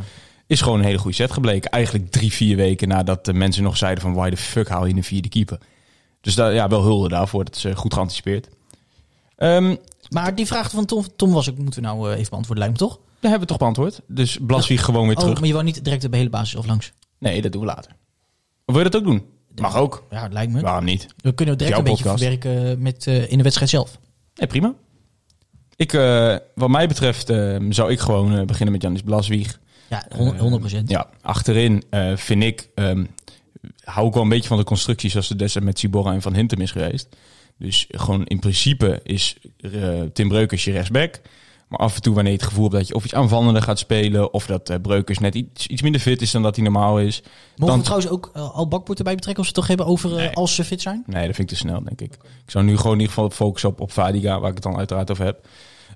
[0.47, 1.71] Is gewoon een hele goede set gebleken.
[1.71, 4.95] Eigenlijk drie, vier weken nadat de mensen nog zeiden van why the fuck haal je
[4.95, 5.59] een vierde keeper.
[6.21, 7.45] Dus daar, ja, wel hulde daarvoor.
[7.45, 8.49] Dat is eh, goed geanticipeerd.
[9.37, 9.76] Ehm
[10.11, 12.81] Maar die vraag van Tom, Tom was ik, moeten we nou eh, even beantwoorden, lijkt
[12.81, 12.99] me toch?
[13.21, 14.00] dat hebben we toch beantwoord.
[14.07, 15.38] Dus Blaswieg gewoon weer Oh, terug.
[15.38, 16.93] maar je wou niet direct de hele basis of langs?
[17.19, 17.91] Nee, dat doen we later.
[18.65, 19.25] Of wil je dat ook doen?
[19.55, 20.07] Mag ook.
[20.11, 20.61] Ja, het lijkt me.
[20.61, 21.07] Waarom niet?
[21.17, 23.99] We kunnen direct Jouw een beetje verwerken met, eh, in de wedstrijd zelf.
[24.35, 24.75] Nee, prima.
[25.76, 25.93] Ik,
[26.55, 29.61] wat mij betreft eh, zou ik gewoon beginnen met Janis Blaswieg.
[29.88, 30.90] Ja, 100 procent.
[30.90, 32.69] Ja, achterin eh, vind ik...
[32.75, 33.04] ehm,
[33.84, 36.34] hou ik wel een beetje van de constructies zoals het destijds met Ciborra en Van
[36.34, 37.08] Hintem is geweest.
[37.58, 41.21] Dus gewoon in principe is eh, Tim Breukers je rechtsback.
[41.69, 43.78] Maar af en toe wanneer je het gevoel hebt dat je of iets aanvallender gaat
[43.78, 44.32] spelen...
[44.32, 47.23] of dat eh, Breukers net iets, iets minder fit is dan dat hij normaal is...
[47.23, 50.11] Mogen dan we trouwens ook Al Bakboer erbij betrekken als we het toch hebben over
[50.11, 50.34] Nee.
[50.34, 51.02] als ze fit zijn?
[51.06, 52.13] Nee, dat vind ik te snel, denk ik.
[52.45, 54.76] Ik zou nu gewoon in ieder geval focussen op, op Vadiga, waar ik het dan
[54.76, 55.47] uiteraard over heb.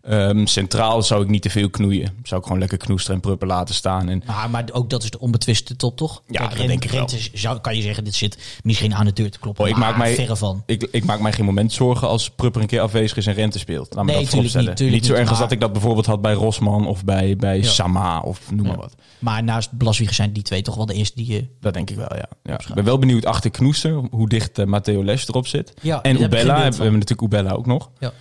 [0.03, 2.13] Ehm, centraal zou ik niet te veel knoeien.
[2.23, 4.09] Zou ik gewoon lekker knoester en prupper laten staan.
[4.09, 6.23] En Maar, maar ook dat is de onbetwiste top, toch?
[6.27, 7.09] Ja, dat Ren- denk ik wel.
[7.33, 9.65] Zou, kan je zeggen, dit zit misschien aan de deur te kloppen.
[9.65, 10.63] Oh, ik maak mij- verre van.
[10.67, 13.59] ik, ik maak mij geen moment zorgen als prupper een keer afwezig is en rente
[13.59, 13.95] speelt.
[13.95, 14.69] Laat me Nee, dat vooropstellen.
[14.69, 17.37] niet, tuurlijk zo niet, erg als dat ik dat bijvoorbeeld had bij Rosman of bij,
[17.37, 17.65] bij Ja.
[17.69, 18.81] Sama of noem maar Ja.
[18.81, 18.95] wat.
[19.19, 21.47] Maar naast Blaswieger zijn die twee toch wel de eerste die je...
[21.61, 22.29] Dat denk ik wel, ja.
[22.43, 22.59] ja.
[22.69, 25.73] Ik ben wel benieuwd achter Knoester hoe dicht eh, Matteo Les erop zit.
[25.83, 26.83] Ja, en Ubella, we beeld van.
[26.85, 27.91] hebben natuurlijk Ubella ook nog.
[27.99, 28.13] Ja.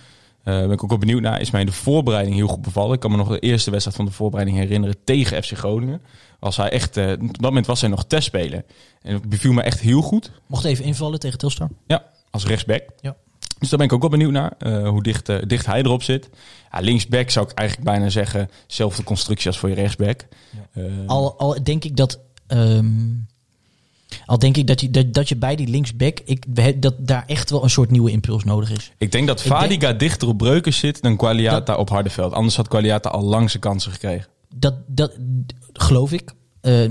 [0.44, 1.40] Eh ben ik ook wel benieuwd naar.
[1.40, 2.94] Is mij de voorbereiding heel goed bevallen.
[2.94, 6.00] Ik kan me nog de eerste wedstrijd van de voorbereiding herinneren tegen FC Groningen.
[6.38, 8.64] Was hij echt, eh, op dat moment was hij nog testspeler.
[9.02, 10.30] En het beviel me echt heel goed.
[10.46, 11.68] Mocht even invallen tegen Telstar.
[11.86, 12.82] Ja, als rechtsback.
[13.00, 13.16] Ja.
[13.58, 14.52] Dus daar ben ik ook wel benieuwd naar.
[14.58, 16.30] eh, hoe dicht, dicht hij erop zit.
[16.72, 18.50] Ja, linksback zou ik eigenlijk bijna zeggen.
[18.66, 20.26] Zelfde constructie als voor je rechtsback.
[21.06, 22.20] Al, al denk ik dat...
[22.46, 23.08] ehm,
[24.26, 26.20] al denk ik dat je, dat, dat je bij die linksback...
[26.24, 26.44] Ik,
[26.82, 28.92] dat daar echt wel een soort nieuwe impuls nodig is.
[28.98, 32.32] ik denk dat denk- Vadiga dichter op Breukers zit dan Qualiata op Hardeveld.
[32.32, 34.26] Anders had Qualiata al lang zijn kansen gekregen.
[34.54, 35.16] Dat, dat
[35.72, 36.32] geloof ik.
[36.60, 36.82] Eh,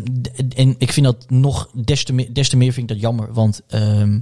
[0.55, 3.33] en ik vind dat nog des te meer, des te meer vind ik dat jammer.
[3.33, 4.19] Want ehm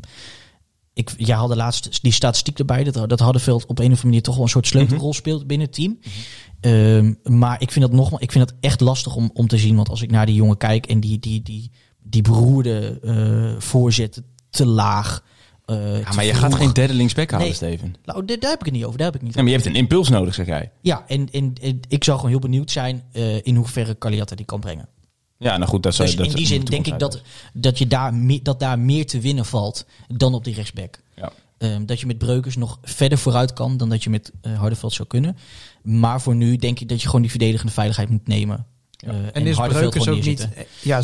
[0.98, 2.84] ik, jij had de laatste die statistiek erbij.
[2.84, 5.68] Dat, dat Hardenveld op een of andere manier toch wel een soort sleutelrol speelt binnen
[5.68, 6.00] het team.
[6.60, 9.76] Ehm, maar ik vind dat nog ik vind dat echt lastig om, om te zien.
[9.76, 11.72] Want als ik naar die jongen kijk en die, die, die,
[12.10, 15.24] die beroerde eh voorzetten te laag.
[15.66, 17.56] eh, Ja, maar je gaat geen derde linksback halen, Nee.
[17.56, 17.96] Steven.
[18.06, 18.98] Nou, daar, daar heb ik het niet over.
[18.98, 20.72] Daar heb ik niet Ja, maar je hebt een impuls nodig, zeg jij.
[20.82, 24.46] Ja, en, en, en ik zou gewoon heel benieuwd zijn eh, in hoeverre Caliata die
[24.46, 24.88] kan brengen.
[25.38, 27.22] Ja, nou goed, dat zou Dus dat in die zin denk ik dat,
[27.54, 31.00] dat, je daar meer, dat daar meer te winnen valt dan op die rechtsback.
[31.16, 31.32] Ja.
[31.58, 34.94] Ehm, dat je met Breukers nog verder vooruit kan dan dat je met eh Hardeveld
[34.94, 35.38] zou kunnen.
[35.84, 38.66] Maar voor nu denk ik dat je gewoon die verdedigende veiligheid moet nemen.
[38.98, 40.26] Eh, En is Breukers ook niet...
[40.26, 40.66] neerzetten.
[40.82, 41.02] Ja,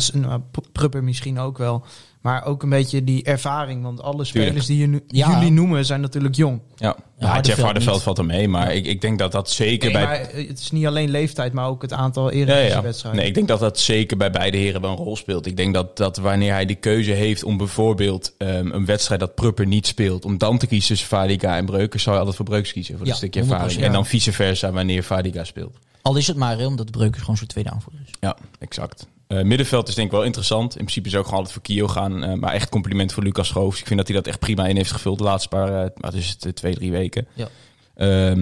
[0.50, 1.84] P- Prupper misschien ook wel.
[2.24, 3.82] Maar ook een beetje die ervaring.
[3.82, 4.66] Want alle spelers Tuurlijk.
[4.66, 5.30] die je nu- Ja.
[5.34, 6.60] jullie noemen zijn natuurlijk jong.
[6.76, 6.94] Ja, ja,
[7.26, 8.48] Hardenveld Jeff Hardenveld valt er mee.
[8.48, 10.06] Maar ik, ik denk dat dat zeker Nee, bij...
[10.06, 12.44] maar het is niet alleen leeftijd, maar ook het aantal Ja, ja.
[12.46, 13.20] Eredivisie-wedstrijden.
[13.20, 15.46] Nee, ik denk dat dat zeker bij beide heren wel een rol speelt.
[15.46, 19.34] Ik denk dat, dat wanneer hij de keuze heeft om bijvoorbeeld ehm, een wedstrijd dat
[19.34, 22.46] Prupper niet speelt, om dan te kiezen tussen Vadiga en Breukers, zou je altijd voor
[22.46, 22.96] Breukers kiezen.
[22.96, 23.44] Voor Ja, een stukje 100%.
[23.50, 23.80] ervaring.
[23.82, 25.76] En dan vice versa wanneer Vadiga speelt.
[26.02, 28.10] Al is het maar omdat Breukers gewoon zo'n tweede aanvoerder is.
[28.20, 29.06] Ja, exact.
[29.26, 30.72] Eh, middenveld is denk ik wel interessant.
[30.72, 32.24] In principe zou ik gewoon altijd voor Kio gaan.
[32.24, 33.80] eh, maar echt compliment voor Lucas Schoofs.
[33.80, 36.14] Ik vind dat hij dat echt prima in heeft gevuld de laatste paar, eh, wat
[36.14, 37.26] is het, twee, drie weken.
[37.34, 37.48] Ja.
[37.94, 38.40] Ehm,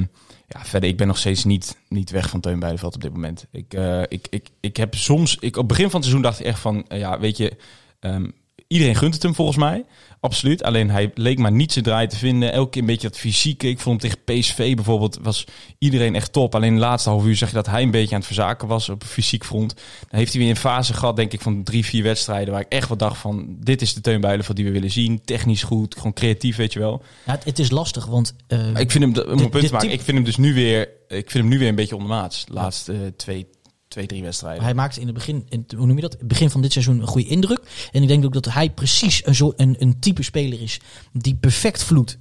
[0.49, 3.47] ja, verder, ik ben nog steeds niet, niet weg van Teun Beideveld op dit moment.
[3.51, 3.75] Ik,
[4.09, 6.59] ik, ik, ik heb soms, ik, op het begin van het seizoen dacht ik echt
[6.59, 7.57] van, ja, weet je,
[8.01, 8.29] ehm,
[8.67, 9.85] iedereen gunt het hem volgens mij.
[10.23, 10.63] Absoluut.
[10.63, 12.53] Alleen hij leek maar niet zijn draai te vinden.
[12.53, 13.69] Elke keer een beetje dat fysieke.
[13.69, 15.45] Ik vond hem tegen PSV bijvoorbeeld, was
[15.79, 16.55] iedereen echt top.
[16.55, 18.89] Alleen de laatste half uur zag je dat hij een beetje aan het verzaken was
[18.89, 19.75] op een fysiek front.
[20.11, 22.53] Dan heeft hij weer een fase gehad, denk ik, van drie, vier wedstrijden.
[22.53, 25.21] Waar ik echt wat dacht van, dit is de Teun Beideveld die we willen zien.
[25.25, 27.03] Technisch goed, gewoon creatief, weet je wel.
[27.27, 29.93] Ja, het, het is lastig, want eh, ik vind hem, om een punt te maken,
[29.93, 32.45] ik vind hem dus nu weer, ik vind hem nu weer een beetje ondermaats.
[32.45, 33.47] De laatste eh, twee,
[33.93, 34.63] twee, drie wedstrijden.
[34.63, 36.13] hij maakte in het begin, in, hoe noem je dat?
[36.13, 37.61] Het begin van dit seizoen een goede indruk.
[37.93, 40.81] En ik denk ook dat hij precies een, zo, een, een type speler is
[41.13, 42.19] die perfect vloedt.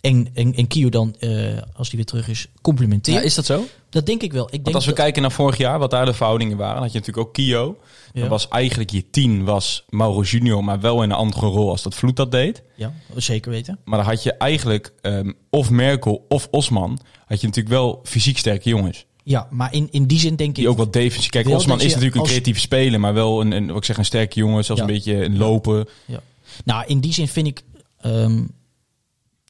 [0.00, 1.30] En, en, en Kio dan, eh,
[1.74, 3.16] als hij weer terug is, complimenteert.
[3.18, 3.64] Ja, is dat zo?
[3.90, 4.46] Dat denk ik wel.
[4.50, 6.82] Ik denk als we dat- kijken naar vorig jaar, wat daar de verhoudingen waren, dan
[6.82, 7.78] had je natuurlijk ook Kio.
[8.12, 8.20] Ja.
[8.20, 11.82] Dan was eigenlijk je tien was Mauro Junior, maar wel in een andere rol als
[11.82, 12.62] dat Vloed dat deed.
[12.76, 13.78] Ja, zeker weten.
[13.84, 18.38] Maar dan had je eigenlijk ehm, of Merkel of Osman, had je natuurlijk wel fysiek
[18.38, 19.06] sterke jongens.
[19.24, 20.70] Ja, maar in, in die zin denk Die ik...
[20.70, 21.30] ook wat defensief.
[21.30, 24.04] Kijk, Osman is natuurlijk een creatieve speler, maar wel een, een, wat ik zeg, een
[24.04, 24.86] sterke jongen, zelfs Ja.
[24.88, 25.88] een beetje een lopen.
[26.06, 26.20] Ja.
[26.64, 27.62] Nou, in die zin vind ik...
[28.00, 28.44] ehm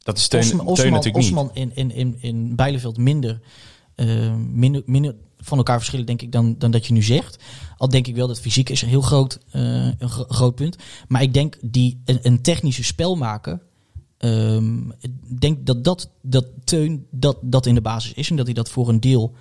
[0.02, 1.34] Dat is Teun, Osman, Teun Osman, natuurlijk niet.
[1.34, 3.40] Osman in, in, in, in Bijleveld minder,
[3.94, 7.38] eh, minder, minder van elkaar verschillen, denk ik, dan, dan dat je nu zegt.
[7.76, 9.62] Al denk ik wel dat fysiek is een heel groot, eh,
[9.98, 10.76] een gro- groot punt.
[11.08, 13.60] Maar ik denk die een, een technische spel maken.
[14.18, 18.46] ehm, ik denk dat dat, dat Teun dat, dat in de basis is en dat
[18.46, 19.36] hij dat voor een deel ehm,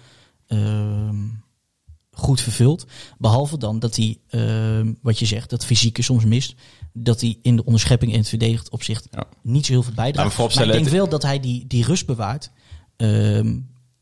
[2.11, 2.85] goed vervult.
[3.17, 6.55] Behalve dan dat hij, ehm, wat je zegt, dat fysieke soms mist.
[6.93, 9.23] Dat hij in de onderschepping en het verdedigd opzicht Ja.
[9.43, 10.37] niet zo heel veel bijdraagt.
[10.37, 12.51] maar ik denk wel dat hij die, die rust bewaart.
[12.97, 13.57] ehm,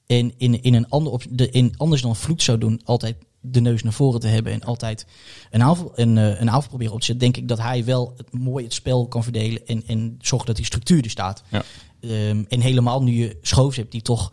[0.06, 3.60] en in, in een ander op, de, in, anders dan Vloed zou doen, altijd de
[3.60, 5.06] neus naar voren te hebben en altijd
[5.52, 8.14] een aanval, een, eh, een aanval proberen op te zetten, denk ik dat hij wel
[8.18, 11.44] het, mooi het spel kan verdelen en, en zorgt dat die structuur er staat.
[11.50, 11.64] Ja.
[12.02, 14.32] Ehm, en helemaal nu je Schoofs hebt die toch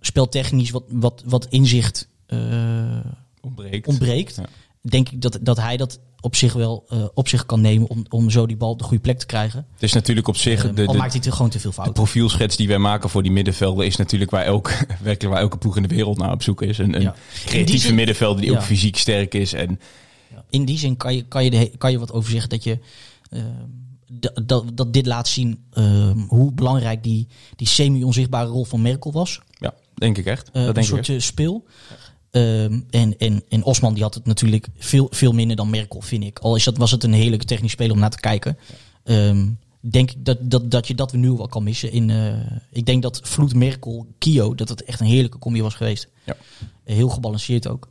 [0.00, 2.38] speltechnisch wat, wat, wat inzicht eh,
[3.40, 3.86] Ontbreekt.
[3.86, 4.44] ontbreekt, Ja.
[4.80, 8.04] denk ik dat, dat hij dat op zich wel eh, op zich kan nemen om,
[8.08, 9.66] om zo die bal op de goede plek te krijgen.
[9.72, 11.70] Het is natuurlijk op zich Ehm, de, al de, maakt hij te, gewoon te veel
[11.70, 11.94] de fouten.
[11.94, 14.70] profielschets die wij maken voor die middenvelden is natuurlijk waar elke,
[15.02, 16.78] werkelijk waar elke ploeg in de wereld naar op zoek is.
[16.78, 17.14] Een, een Ja.
[17.44, 18.56] Creatieve zin- middenvelder die Ja.
[18.56, 19.52] ook fysiek sterk is.
[19.52, 19.80] En
[20.50, 22.78] In die zin kan je, kan je, de, kan je wat over zeggen dat je
[24.12, 27.26] dat, dat, dat dit laat zien ehm, hoe belangrijk die,
[27.56, 29.40] die semi-onzichtbare rol van Merkel was.
[29.58, 30.46] ja, denk ik echt.
[30.46, 31.08] Eh, dat een denk ik soort echt.
[31.08, 31.64] eh, speel.
[32.30, 36.24] Ehm, en, en, en Osman die had het natuurlijk veel, veel minder dan Merkel, vind
[36.24, 36.38] ik.
[36.38, 38.58] Al is dat, was het een heerlijke technisch speler om naar te kijken.
[39.04, 39.46] Ehm,
[39.80, 41.92] denk ik dat, dat, dat je dat we nu wel kan missen.
[41.92, 42.34] In, eh,
[42.72, 46.08] ik denk dat Vloed, Merkel, Kio, dat het echt een heerlijke combi was geweest.
[46.24, 46.36] Ja.
[46.84, 47.88] Heel gebalanceerd ook.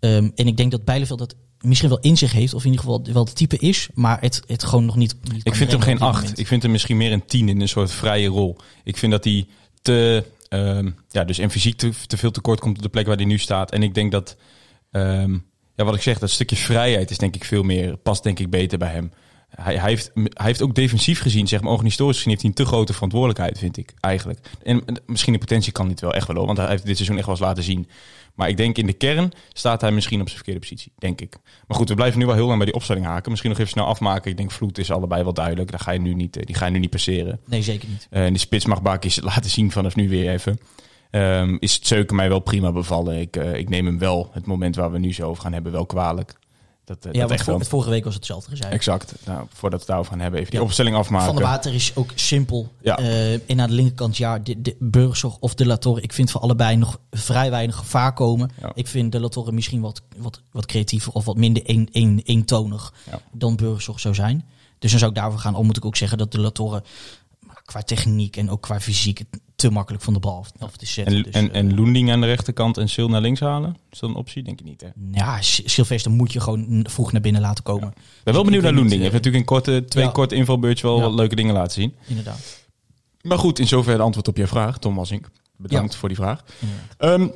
[0.00, 2.84] Ehm, en ik denk dat Bijleveld dat misschien wel in zich heeft, of in ieder
[2.84, 5.16] geval wel het type is, maar het, het gewoon nog niet.
[5.32, 6.38] niet Ik vind hem geen acht.
[6.38, 8.56] Ik vind hem misschien meer een tien in een soort vrije rol.
[8.84, 9.46] Ik vind dat hij
[9.82, 13.16] te, ehm, ja, dus en fysiek te, te veel tekort komt op de plek waar
[13.16, 13.70] hij nu staat.
[13.70, 14.36] En ik denk dat,
[14.90, 15.32] ehm,
[15.74, 18.50] ja, wat ik zeg, dat stukje vrijheid is denk ik veel meer, past denk ik
[18.50, 19.12] beter bij hem.
[19.50, 22.56] Hij, hij, heeft, hij heeft ook defensief gezien, zeg maar, organisatorisch gezien, heeft hij een
[22.56, 24.38] te grote verantwoordelijkheid, vind ik eigenlijk.
[24.62, 26.96] En en misschien de potentie kan niet wel echt wel, hoor, want hij heeft dit
[26.96, 27.88] seizoen echt wel eens laten zien.
[28.36, 31.36] Maar ik denk in de kern staat hij misschien op zijn verkeerde positie, denk ik.
[31.66, 33.30] Maar goed, we blijven nu wel heel lang bij die opstelling haken.
[33.30, 34.30] Misschien nog even snel afmaken.
[34.30, 35.70] Ik denk Vloed is allebei wel duidelijk.
[35.70, 37.40] Daar ga je nu niet, eh, die ga je nu niet passeren.
[37.46, 38.06] Nee, zeker niet.
[38.10, 40.58] Eh, en de spits mag Bakis laten zien vanaf nu weer even.
[41.10, 43.20] Ehm, is het Zeuken mij wel prima bevallen.
[43.20, 45.72] Ik, eh, ik neem hem wel, het moment waar we nu zo over gaan hebben,
[45.72, 46.34] wel kwalijk.
[46.86, 48.72] Dat, eh, Ja, dat want vorige week was hetzelfde gezegd.
[48.72, 49.14] Exact.
[49.24, 50.66] Nou, voordat we het daarover gaan hebben, even die Ja.
[50.66, 51.26] opstelling afmaken.
[51.26, 52.72] Van der Water is ook simpel.
[52.80, 52.98] Ja.
[52.98, 56.00] Eh, en aan de linkerkant, ja, de, de Burgzorg of de Latorre.
[56.00, 58.50] Ik vind voor allebei nog vrij weinig gevaar komen.
[58.60, 58.70] Ja.
[58.74, 62.92] Ik vind de Latorre misschien wat, wat, wat creatiever of wat minder een, een, eentonig
[63.32, 64.44] dan Burgzorg zou zijn.
[64.78, 65.54] Dus dan zou ik daarvoor gaan.
[65.54, 66.82] Al moet ik ook zeggen dat de Latorre
[67.64, 70.86] qua techniek en ook qua fysiek het te makkelijk van de bal af, af te
[70.86, 71.16] zetten.
[71.16, 73.76] En, Dus, en, eh, en Loending aan de rechterkant en Sil naar links halen?
[73.90, 74.42] Is dat een optie?
[74.42, 74.88] Denk ik niet, hè?
[75.12, 77.92] Ja, S- Sylvester moet je gewoon vroeg naar binnen laten komen.
[78.24, 79.00] ben wel benieuwd naar Loending.
[79.02, 80.10] Hij heeft eh, natuurlijk in korte, twee ja.
[80.10, 81.02] korte invalbeurtjes wel Ja.
[81.02, 81.94] wat leuke dingen laten zien.
[82.06, 82.64] Inderdaad.
[83.22, 85.28] Maar goed, in zover de antwoord op je vraag, Tom Wassink.
[85.56, 86.44] Bedankt voor die vraag.
[86.98, 87.28] Ehm,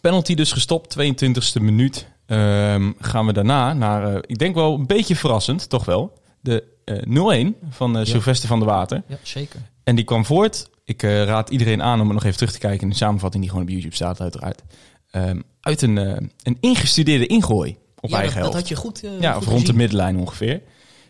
[0.00, 2.06] penalty dus gestopt, 22e minuut.
[2.26, 6.18] Ehm, gaan we daarna naar, eh, ik denk wel een beetje verrassend, toch wel.
[6.40, 9.02] De eh 0-1 van eh, Sylvester van der Water.
[9.08, 9.60] Ja, zeker.
[9.84, 10.70] En die kwam voort.
[10.88, 13.42] Ik eh, raad iedereen aan om het nog even terug te kijken in de samenvatting
[13.42, 14.62] die gewoon op YouTube staat, uiteraard.
[15.10, 18.54] Ehm, uit een, eh, een ingestudeerde ingooi op Ja, dat, eigen dat helft.
[18.58, 20.60] had je goed, eh, ja, goed of rond de middenlijn ongeveer.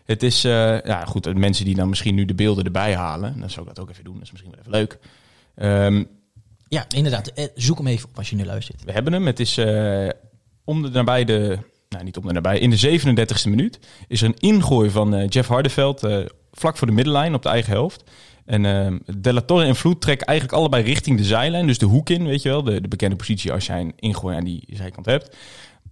[0.05, 3.67] Het is, ja goed, mensen die dan misschien nu de beelden erbij halen, dan zou
[3.67, 4.13] ik dat ook even doen.
[4.13, 4.97] Dat is misschien wel even leuk.
[5.55, 6.03] Ehm,
[6.67, 7.31] Ja, inderdaad.
[7.55, 8.83] Zoek hem even op als je nu luistert.
[8.83, 9.25] we hebben hem.
[9.25, 9.57] Het is
[10.63, 11.57] om de nabij de,
[11.89, 15.47] nou niet om de nabij, in de 37e minuut is er een ingooi van Jeff
[15.47, 16.01] Hardeveld
[16.51, 18.03] vlak voor de middenlijn op de eigen helft.
[18.45, 21.85] En eh De La Torre en Vloed trekken eigenlijk allebei richting de zijlijn, dus de
[21.85, 24.63] hoek in, weet je wel, de, de bekende positie als jij een ingooi aan die
[24.67, 25.35] zijkant hebt.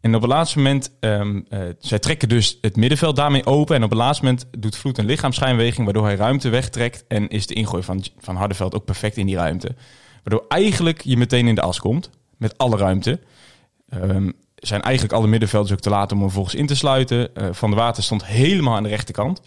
[0.02, 3.76] En op het laatste moment, ehm, eh, zij trekken dus het middenveld daarmee open.
[3.76, 7.06] En op het laatste moment doet Vloed een lichaamsschijnbeweging, waardoor hij ruimte wegtrekt.
[7.08, 9.76] En is de ingooi van, van Hardeveld ook perfect in die ruimte.
[10.24, 13.20] Waardoor eigenlijk je meteen in de as komt, met alle ruimte.
[13.90, 17.36] Ehm, zijn eigenlijk alle middenvelders ook te laat om hem volgens in te sluiten.
[17.36, 19.42] Eh, van der Water stond helemaal aan de rechterkant.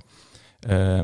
[0.60, 1.00] Eh,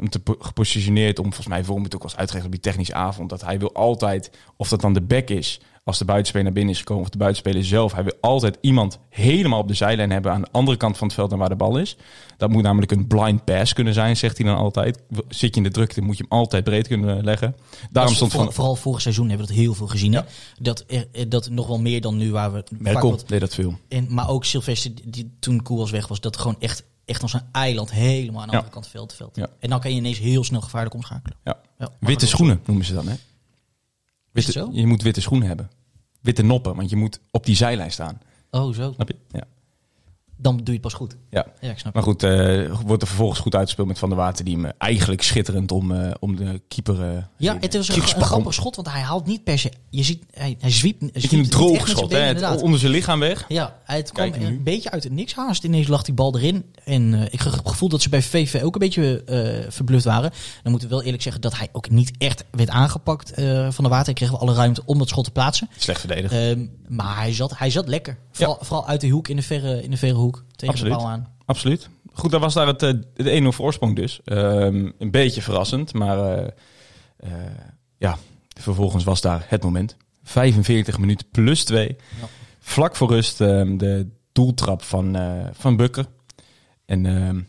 [0.00, 2.94] om te po- gepositioneerd om, volgens mij vorm het ook als uitgelegd op die technische
[2.94, 6.54] avond, dat hij wil altijd, of dat dan de back is, als de buitenspeler naar
[6.54, 10.10] binnen is gekomen, of de buitenspeler zelf, hij wil altijd iemand helemaal op de zijlijn
[10.10, 11.96] hebben aan de andere kant van het veld dan waar de bal is.
[12.36, 15.02] Dat moet namelijk een blind pass kunnen zijn, zegt hij dan altijd.
[15.28, 17.56] Zit je in de drukte, moet je hem altijd breed kunnen leggen.
[17.90, 20.22] Daarom stond voor- van Vooral vorig seizoen hebben we dat heel veel gezien.
[20.60, 22.64] Dat, er, eh, dat nog wel meer dan nu waar we...
[22.78, 23.78] Merkel wat- deed dat veel.
[23.88, 27.42] en, maar ook Sylvester, die, toen Koers weg was, dat gewoon echt, echt als een
[27.52, 29.48] eiland helemaal aan de andere kant veld te.
[29.58, 31.36] En dan kan je ineens heel snel gevaarlijk omschakelen.
[31.44, 31.56] Ja.
[31.78, 33.14] Ja, maar Witte dat- schoenen noemen ze dan, hè?
[34.32, 34.68] Witte?
[34.72, 35.70] Je moet witte schoenen hebben.
[36.20, 38.20] Witte noppen, want je moet op die zijlijn staan.
[38.50, 38.92] Oh, zo.
[38.92, 39.16] Snap je?
[39.30, 39.44] Ja.
[40.42, 41.16] Dan doe je het pas goed.
[41.30, 41.46] ja.
[41.60, 44.44] Ja, ik snap Maar goed, eh, wordt er vervolgens goed uitgespeeld met Van der Water.
[44.44, 47.02] Die hem eigenlijk schitterend om, eh, om de keeper...
[47.02, 49.72] eh, Ja, het was een, een grappig schot, want hij haalt niet per se...
[49.90, 52.26] Je ziet, hij, hij zwiept, Beetje zwiept een droog schot, benen, hè?
[52.28, 52.52] inderdaad.
[52.54, 53.44] Het, onder zijn lichaam weg.
[53.48, 55.64] Ja, het kwam Kijk een beetje uit het niks haast.
[55.64, 56.64] Ineens lag die bal erin.
[56.84, 59.22] En ik heb het gevoel dat ze bij VV ook een beetje
[59.68, 60.30] verbluft waren.
[60.62, 63.32] Dan moeten we wel eerlijk zeggen dat hij ook niet echt werd aangepakt
[63.70, 64.04] van de water.
[64.04, 65.68] Hij kreeg wel alle ruimte om dat schot te plaatsen.
[65.76, 66.34] Slecht verdedigd.
[66.34, 68.18] Ehm, maar hij zat, hij zat lekker.
[68.44, 70.44] Vooral, vooral uit de hoek, in de verre, in de verre hoek.
[70.56, 70.92] Tegen Absoluut.
[70.92, 71.34] de bal aan.
[71.44, 71.88] Absoluut.
[72.12, 74.20] Goed, daar was daar het, eh, de 1-0 voorsprong dus.
[74.24, 76.46] Ehm, een beetje verrassend, maar eh,
[77.16, 77.30] eh,
[77.98, 78.18] ja,
[78.60, 79.96] vervolgens was daar het moment.
[80.22, 81.96] 45 minuten plus 2.
[82.20, 82.28] Ja.
[82.58, 86.06] Vlak voor rust ehm, de doeltrap van, eh, van Bukker.
[86.86, 87.40] En ehm,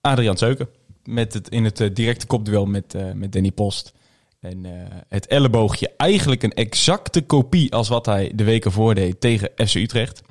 [0.00, 0.68] Adriaan Zeuken.
[1.04, 3.92] Met het, in het eh, directe kopduel met, eh, met Danny Post.
[4.40, 4.72] En eh,
[5.08, 9.74] het elleboogje eigenlijk een exacte kopie als wat hij de weken voor deed tegen FC
[9.74, 10.22] Utrecht.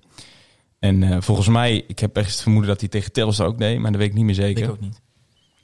[0.80, 3.80] En eh, volgens mij, ik heb echt het vermoeden dat hij tegen Telstar ook deed,
[3.80, 4.64] maar dat weet ik niet meer Weet zeker.
[4.64, 5.04] ik ook niet.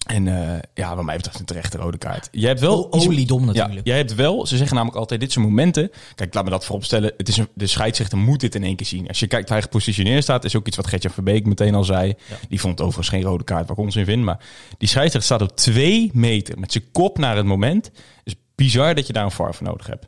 [0.05, 2.27] En eh, ja, wat mij betreft een terechte rode kaart.
[2.31, 2.85] Jij hebt wel...
[2.85, 3.73] O- oliedom natuurlijk.
[3.75, 5.91] Ja, jij hebt wel, ze zeggen namelijk altijd, dit zijn momenten...
[6.15, 7.13] Kijk, laat me dat vooropstellen.
[7.17, 9.07] Het is een, de scheidsrechter moet dit in één keer zien.
[9.07, 11.83] Als je kijkt waar hij gepositioneerd staat, is ook iets wat Gertjan Verbeek meteen al
[11.83, 12.07] zei.
[12.29, 12.35] Ja.
[12.49, 14.23] Die vond overigens geen rode kaart, waar ik ons in vind.
[14.23, 14.39] Maar
[14.77, 17.91] die scheidsrechter staat op twee meter met zijn kop naar het moment.
[18.23, 20.07] is bizar dat je daar een VAR voor nodig hebt.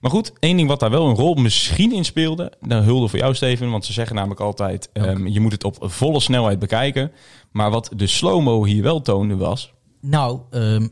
[0.00, 2.52] Maar goed, één ding wat daar wel een rol misschien in speelde.
[2.60, 3.70] Daar hulde voor jou, Steven.
[3.70, 7.12] Want ze zeggen namelijk altijd, ehm, je moet het op volle snelheid bekijken.
[7.50, 9.72] Maar wat de slow-mo hier wel toonde was...
[10.00, 10.88] Nou, ehm,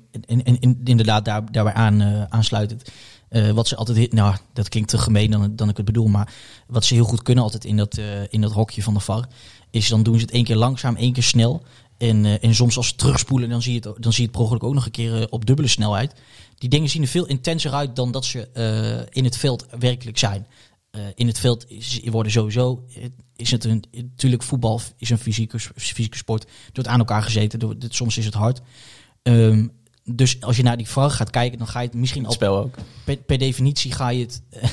[0.85, 2.91] inderdaad, daar, daarbij aan, eh, aansluitend.
[3.29, 6.33] Eh, wat ze altijd, nou, dat klinkt te gemeen dan, dan ik het bedoel, maar
[6.67, 9.29] wat ze heel goed kunnen altijd in dat, eh, in dat hokje van de VAR,
[9.71, 11.63] is dan doen ze het één keer langzaam, één keer snel.
[11.99, 14.41] En, en soms als ze terugspoelen, dan zie je het, dan zie je het per
[14.41, 16.15] ongeluk ook nog een keer op dubbele snelheid.
[16.59, 20.19] Die dingen zien er veel intenser uit dan dat ze eh, in het veld werkelijk
[20.19, 20.47] zijn.
[20.91, 23.05] Eh, in het veld is, worden sowieso, eh,
[23.37, 26.47] is het een, natuurlijk voetbal is een fysieke, fysieke sport.
[26.73, 28.61] Wordt aan elkaar gezeten, door, dit- soms is het hard.
[29.23, 29.67] Ehm,
[30.05, 32.35] dus als je naar die vraag gaat kijken, dan ga je het misschien Het al
[32.37, 32.75] spel ook.
[33.05, 34.43] per, per definitie ga je het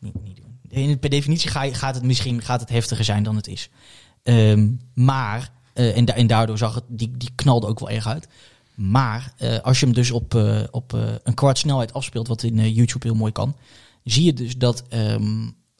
[0.00, 0.98] niet, niet doen.
[0.98, 3.68] Per definitie ga je, gaat het misschien gaat het heftiger zijn dan het is.
[4.22, 8.28] Ehm, maar en, da- en daardoor zag het die, die knalde ook wel erg uit.
[8.76, 12.42] Maar eh, als je hem dus op, eh, op eh, een kwart snelheid afspeelt, wat
[12.42, 13.56] in YouTube heel mooi kan,
[14.04, 14.84] zie je dus dat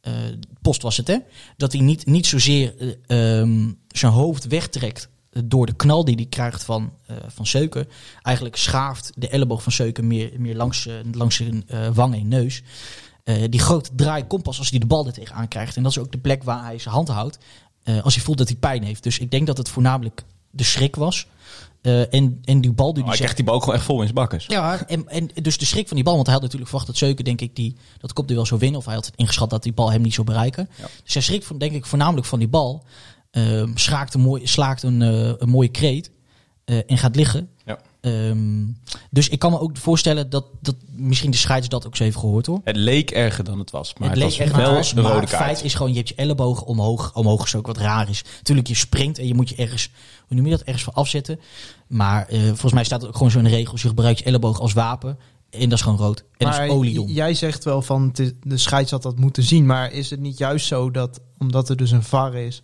[0.06, 0.14] eh,
[0.62, 1.18] post was het hè,
[1.56, 5.08] dat hij niet, niet zozeer eh, ehm, zijn hoofd wegtrekt
[5.44, 6.92] door de knal die hij krijgt van,
[7.26, 7.88] van Seuken.
[8.22, 12.62] Eigenlijk schaaft de elleboog van Seuken meer, meer langs, langs zijn wang en neus.
[13.50, 15.76] Die grote draai komt pas als hij de bal er tegenaan krijgt.
[15.76, 17.38] En dat is ook de plek waar hij zijn hand houdt.
[18.02, 19.02] als hij voelt dat hij pijn heeft.
[19.02, 20.24] Dus ik denk dat het voornamelijk
[20.56, 21.26] de schrik was.
[21.82, 23.84] Eh, en, en die bal die Oh, hij hij krijgt die bal ook gewoon echt
[23.84, 24.46] vol in zijn bakkers.
[24.46, 26.98] ja, en, en dus de schrik van die bal, want hij had natuurlijk verwacht dat
[26.98, 28.78] Zeuken, denk ik, die, dat kopduel zou winnen.
[28.78, 30.68] Of hij had ingeschat dat die bal hem niet zou bereiken.
[30.78, 30.86] Ja.
[31.04, 32.84] Dus hij schrikt van, denk ik voornamelijk van die bal.
[33.30, 36.10] Ehm, schaakt een mooi, slaakt een, eh, een mooie kreet
[36.64, 37.50] eh, en gaat liggen.
[37.64, 37.78] Ja.
[38.06, 38.64] Ehm,
[39.10, 42.16] dus ik kan me ook voorstellen dat, dat misschien de scheids dat ook zo heeft
[42.16, 42.60] gehoord hoor.
[42.64, 43.94] Het leek erger dan het was.
[43.98, 45.64] Maar het, leek was echt wel naars, een maar rode het feit kaart.
[45.64, 47.14] is gewoon, je hebt je elleboog omhoog.
[47.14, 48.24] Omhoog is ook wat raar is.
[48.36, 49.90] Natuurlijk, je springt en je moet je ergens,
[50.26, 51.40] hoe noem je dat, ergens voor afzetten.
[51.86, 53.74] Maar eh, volgens mij staat er ook gewoon zo'n regel.
[53.80, 55.18] Je gebruikt je elleboog als wapen.
[55.50, 56.24] En dat is gewoon rood.
[56.36, 57.08] En dat is oliedom.
[57.08, 59.66] j- jij zegt wel van de scheids had dat moeten zien.
[59.66, 62.62] Maar is het niet juist zo dat, omdat er dus een VAR is,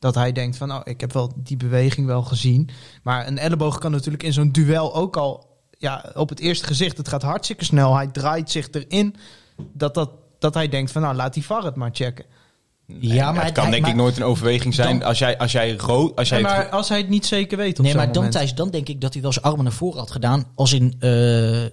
[0.00, 2.68] dat hij denkt van, nou, ik heb wel die beweging wel gezien.
[3.02, 6.96] Maar een elleboog kan natuurlijk in zo'n duel ook al, ja, op het eerste gezicht,
[6.96, 7.96] het gaat hartstikke snel.
[7.96, 9.16] Hij draait zich erin,
[9.72, 12.24] dat, dat, dat hij denkt van, nou, laat die VAR het maar checken.
[13.00, 14.98] Nee, Ja, maar het kan hij- denk ik nooit een overweging zijn.
[14.98, 16.16] Dan- als jij, als jij rood...
[16.16, 18.30] Als jij Nee, maar als hij het niet zeker weet op Nee, maar dan.
[18.30, 20.44] Thijs, dan denk ik dat hij wel zijn armen naar voren had gedaan.
[20.54, 21.70] Als in eh, eh,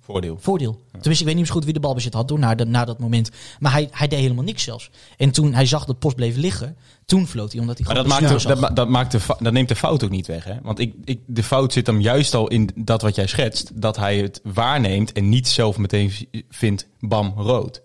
[0.00, 0.36] voordeel.
[0.40, 0.80] voordeel.
[0.90, 2.98] Tenminste, ik weet niet zo goed wie de balbezit had door na, de, na dat
[2.98, 3.30] moment.
[3.58, 4.90] Maar hij, hij deed helemaal niks zelfs.
[5.16, 8.06] En toen hij zag dat post bleef liggen, toen floot hij omdat hij Maar dat,
[8.06, 10.44] maakt de dat, dat, maakt de, dat neemt de fout ook niet weg.
[10.44, 10.54] Hè?
[10.62, 13.70] Want ik, ik, de fout zit hem juist al in dat wat jij schetst.
[13.74, 16.12] Dat hij het waarneemt en niet zelf meteen
[16.50, 17.80] vindt, bam, rood.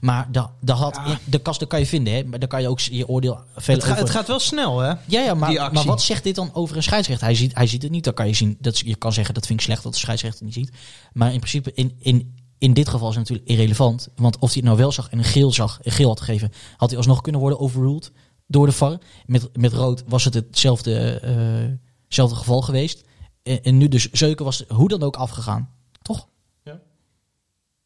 [0.00, 2.24] Maar dat, dat had, de kast dat kan je vinden, hè?
[2.24, 4.02] maar dan kan je ook je oordeel veel het, ga- over...
[4.02, 4.88] het gaat wel snel, hè?
[4.88, 7.26] Ja, ja maar, maar wat zegt dit dan over een scheidsrechter?
[7.26, 8.56] Hij ziet, hij ziet het niet, dan kan je zien.
[8.60, 10.76] Dat, je kan zeggen dat vind ik slecht dat de scheidsrechter het niet ziet.
[11.12, 14.08] Maar in principe, in, in, in dit geval is het natuurlijk irrelevant.
[14.16, 16.52] Want of hij het nou wel zag en een geel zag, een geel had gegeven,
[16.76, 18.12] had hij alsnog kunnen worden overruled
[18.46, 18.98] door de VAR.
[19.26, 23.04] Met, met rood was het hetzelfde eh, hetzelfde geval geweest.
[23.42, 25.70] En, en nu dus Zeuken was hoe dan ook afgegaan.
[26.02, 26.28] Toch?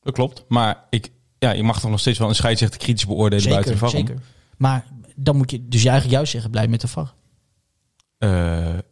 [0.02, 0.44] Dat klopt.
[0.48, 3.78] Maar ik, ja, je mag toch nog steeds wel een scheidsrechter kritisch beoordelen buiten de
[3.78, 4.22] Zeker, VAR zeker.
[4.56, 4.84] Maar
[5.16, 7.12] dan moet je dus eigenlijk juist zeggen, blij met de VAR.
[8.18, 8.28] Eh,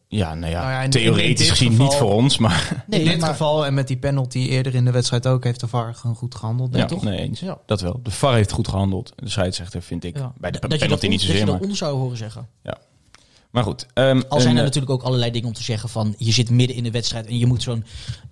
[0.09, 3.21] ja, nou ja, Nou ja, theoretisch gezien geval- niet voor ons, maar Nee, in dit
[3.21, 6.17] maar- geval en met die penalty eerder in de wedstrijd ook, heeft de VAR gewoon
[6.17, 6.75] goed gehandeld.
[6.75, 7.09] ja, denk ik.
[7.09, 7.41] nee eens.
[7.41, 7.59] Ja.
[7.67, 8.01] Dat wel.
[8.03, 9.13] De VAR heeft goed gehandeld.
[9.17, 10.33] De scheidsrechter vind ik Ja.
[10.39, 11.47] bij de dat penalty niet dat je zozeer.
[11.47, 12.49] dat onder zou horen zeggen.
[13.51, 13.87] Maar goed.
[13.95, 16.51] ehm, Al zijn er eh, natuurlijk ook allerlei dingen om te zeggen van je zit
[16.51, 17.85] midden in de wedstrijd en je moet zo'n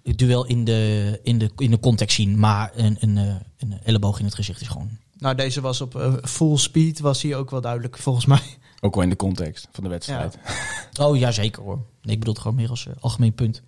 [0.02, 2.38] duel in de, in de, in de context zien.
[2.38, 4.90] Maar een, een, eh, een elleboog in het gezicht is gewoon.
[5.18, 8.42] Nou, deze was op eh, full speed, was hij ook wel duidelijk volgens mij.
[8.81, 10.38] Ook wel in de context van de wedstrijd.
[11.00, 11.76] Oh ja, zeker hoor.
[12.02, 13.62] Nee, ik bedoel het gewoon meer als algemeen punt.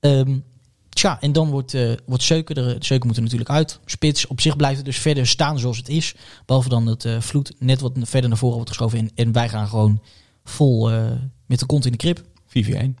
[0.00, 0.38] Ehm
[0.88, 3.80] tja, en dan wordt, eh wordt Zeuken, er, Zeuken moet er natuurlijk uit.
[3.84, 6.14] Spits, op zich blijft het dus verder staan zoals het is.
[6.46, 8.98] Behalve dan dat eh Vloed net wat verder naar voren wordt geschoven.
[8.98, 10.00] En, en wij gaan gewoon
[10.48, 11.10] vol eh,
[11.46, 12.22] met de kont in de krip.
[12.46, 12.94] 4-4-1.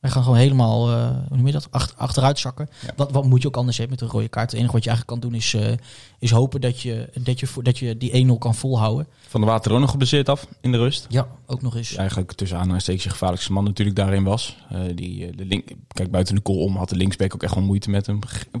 [0.00, 2.68] Wij gaan gewoon helemaal, eh, hoe noem je dat, Achter, achteruit zakken.
[2.86, 2.92] Ja.
[2.96, 4.50] Wat, wat moet je ook anders hebben met een rode kaart?
[4.50, 5.72] Het enige wat je eigenlijk kan doen is, eh,
[6.18, 9.06] is hopen dat je, dat, je, dat je die 1-0 kan volhouden.
[9.28, 11.06] Van de Water ook nog geblesseerd af in de rust.
[11.08, 11.88] Ja, ook nog eens.
[11.88, 14.56] Die eigenlijk tussen aanhalingstekens je gevaarlijkste man natuurlijk daarin was.
[14.94, 17.90] Die, de link, kijk, buiten de goal om had de linksback ook echt wel moeite
[17.90, 18.18] met hem.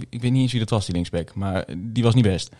[0.08, 1.34] Ik weet niet eens wie dat was, die linksback.
[1.34, 2.50] Maar die was niet best.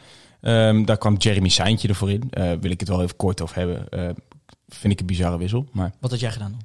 [0.41, 2.31] Ehm, daar kwam Jeremy Seintje ervoor in.
[2.61, 3.87] Wil ik het wel even kort over hebben.
[4.69, 5.69] Vind ik een bizarre wissel.
[5.73, 6.61] Maar Wat had jij gedaan dan?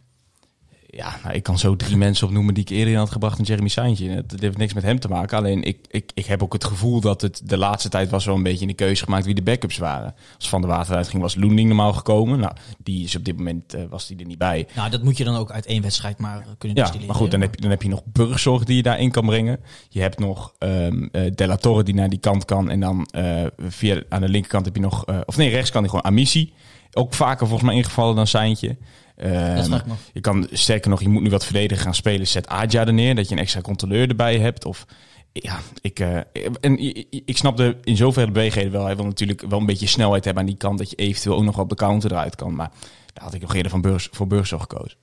[0.95, 3.45] ja, nou, ik kan zo drie mensen opnoemen die ik eerder in had gebracht dan
[3.45, 4.09] Jeremy Seintje.
[4.09, 5.37] Het, het heeft niks met hem te maken.
[5.37, 8.35] Alleen ik, ik, ik heb ook het gevoel dat het de laatste tijd was wel
[8.35, 10.15] een beetje in de keuze gemaakt wie de backups waren.
[10.37, 12.39] Als Van de Water uitging was Loending normaal gekomen.
[12.39, 14.67] Nou, die is op dit moment eh, was die er niet bij.
[14.75, 17.41] Nou, dat moet je dan ook uit één wedstrijd maar kunnen Ja, maar goed, dan
[17.41, 19.59] heb, je, dan heb je nog burgzorg die je daarin kan brengen.
[19.89, 22.69] Je hebt nog ehm eh, Della Torre die naar die kant kan.
[22.69, 25.05] En dan eh, via aan de linkerkant heb je nog...
[25.25, 26.53] of nee, rechts kan hij gewoon Amici.
[26.93, 28.77] Ook vaker volgens mij ingevallen dan Seintje.
[29.15, 32.27] Ehm, Dat ik je kan sterker nog, je moet nu wat verdedigen gaan spelen.
[32.27, 34.65] Zet Adja er neer, dat je een extra controleur erbij hebt.
[34.65, 34.85] Of
[35.31, 36.17] ja, ik, eh,
[36.59, 36.79] en
[37.25, 38.85] ik snap de, in zoverre de bewegingen wel.
[38.85, 40.77] Hij wil natuurlijk wel een beetje snelheid hebben aan die kant.
[40.77, 42.55] Dat je eventueel ook nog op de counter eruit kan.
[42.55, 42.71] Maar
[43.13, 44.97] daar had ik nog eerder van burgs, voor burgzorg gekozen.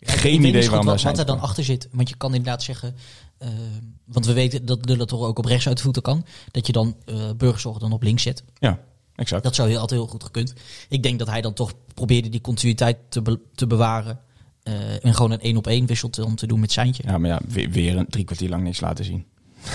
[0.00, 1.88] Geen idee waarom wat, er dan achter zit.
[1.92, 2.96] Want je kan inderdaad zeggen,
[3.38, 3.48] eh,
[4.04, 6.24] want we weten dat de toch ook op rechts uit de voeten kan.
[6.50, 8.44] Dat je dan eh burgerzorg dan op links zet.
[8.58, 8.80] Ja,
[9.18, 9.42] exact.
[9.42, 10.52] Dat zou heel, altijd heel goed gekund.
[10.88, 14.20] Ik denk dat hij dan toch probeerde die continuïteit te, be- te bewaren.
[14.62, 17.02] eh, en gewoon een één op één wissel te, om te doen met Seintje.
[17.06, 19.24] Ja, maar ja, weer, weer een drie kwartier lang niks laten zien.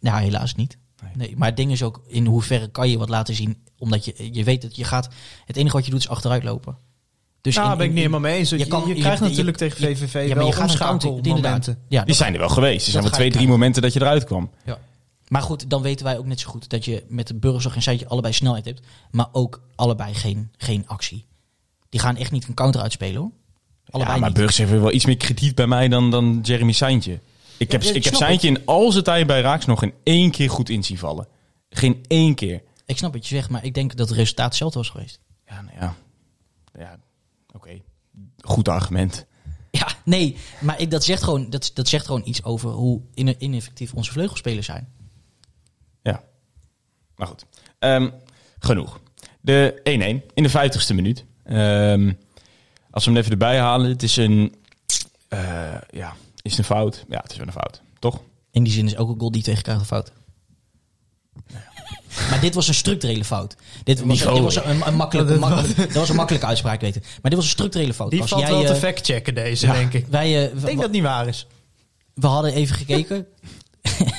[0.00, 0.78] Nou, helaas niet.
[1.02, 1.10] Nee.
[1.14, 3.62] Nee, maar het ding is ook in hoeverre kan je wat laten zien.
[3.78, 5.08] Omdat je, je weet dat je gaat.
[5.44, 6.76] Het enige wat je doet is achteruit lopen.
[7.40, 8.50] Dus nou, in- ben ik niet helemaal mee eens.
[8.50, 10.52] Je, je kan- je je- krijgt je- natuurlijk je- tegen VVV ja, maar wel je
[10.52, 11.04] gaat.
[11.26, 11.76] Inderdaad.
[11.88, 12.84] Ja, Die zijn er wel geweest.
[12.86, 13.52] Er zijn wel twee, drie krijgen.
[13.58, 14.50] momenten dat je eruit kwam.
[14.64, 14.78] Ja.
[15.28, 17.82] Maar goed, dan weten wij ook net zo goed dat je met de burgerzorg en
[17.82, 18.80] Seintje allebei snelheid hebt.
[19.10, 21.26] Maar ook allebei geen, geen actie.
[21.88, 23.30] Die gaan echt niet een counter uitspelen hoor.
[23.90, 24.32] Allebei ja, maar.
[24.32, 27.20] Burgs heeft wel iets meer krediet bij mij dan, dan Jeremy Seintje.
[27.58, 30.30] Ik heb, Ja, ik heb Seintje in al zijn tijd bij Raaks nog in één
[30.30, 31.28] keer goed in zien vallen.
[31.68, 32.62] Geen één keer.
[32.86, 35.20] Ik snap wat je zegt, maar ik denk dat het resultaat hetzelfde was geweest.
[35.46, 35.94] Ja, nou ja.
[36.78, 36.98] Ja,
[37.52, 37.80] oké.
[38.40, 39.26] Goed argument.
[39.70, 43.42] Ja, nee, maar ik, dat, zegt gewoon, dat, dat zegt gewoon iets over hoe in-
[43.44, 44.88] ineffectief onze vleugelspelers zijn.
[47.16, 47.44] Maar goed.
[47.78, 48.10] Ehm,
[48.58, 49.00] genoeg.
[49.40, 51.24] De 1-1 in de 50ste minuut.
[51.44, 52.12] Ehm,
[52.90, 53.88] als we hem even erbij halen.
[53.88, 54.54] Het is een...
[55.28, 55.38] Eh,
[55.90, 57.04] ja, is het een fout?
[57.08, 57.82] Ja, het is wel een fout.
[57.98, 58.20] Toch?
[58.50, 60.12] In die zin is ook een goal die tegenkrijgt een fout.
[62.30, 63.56] Maar dit was een structurele fout.
[63.84, 67.00] Dit was, dit was een, een makkelijke, makkelijke, dat was een makkelijke uitspraak, weten.
[67.02, 68.10] Maar dit was een structurele fout.
[68.10, 69.72] Die Als valt jij, wel te eh, factchecken deze, ja.
[69.72, 70.06] denk ik.
[70.06, 71.46] wij, eh, Ik denk dat het niet waar is.
[72.14, 73.26] we hadden even gekeken.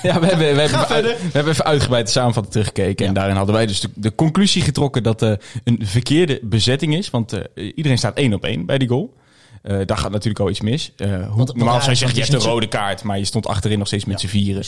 [0.02, 3.08] Ja, we hebben, we hebben, even, uit- we hebben even uitgebreid de samenvatting teruggekeken.
[3.08, 5.32] En daarin hadden wij dus de, de conclusie getrokken dat eh
[5.64, 7.10] een verkeerde bezetting is.
[7.10, 9.14] Want eh, iedereen staat één op één bij die goal.
[9.62, 10.92] Eh, daar gaat natuurlijk al iets mis.
[10.98, 13.04] Hoe, wat normaal zou je zeggen, je want hebt een niet rode kaart.
[13.04, 14.64] Maar je stond achterin nog steeds met z'n vieren.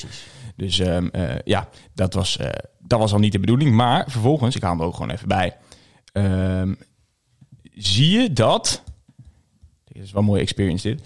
[0.55, 2.37] Dus ehm, eh, ja, dat was,
[2.79, 3.71] dat was al niet de bedoeling.
[3.75, 5.55] Maar vervolgens, ik haal hem ook gewoon even bij.
[6.13, 6.73] Ehm,
[7.73, 8.83] zie je dat...
[9.85, 11.01] Dit is wel een mooie experience dit.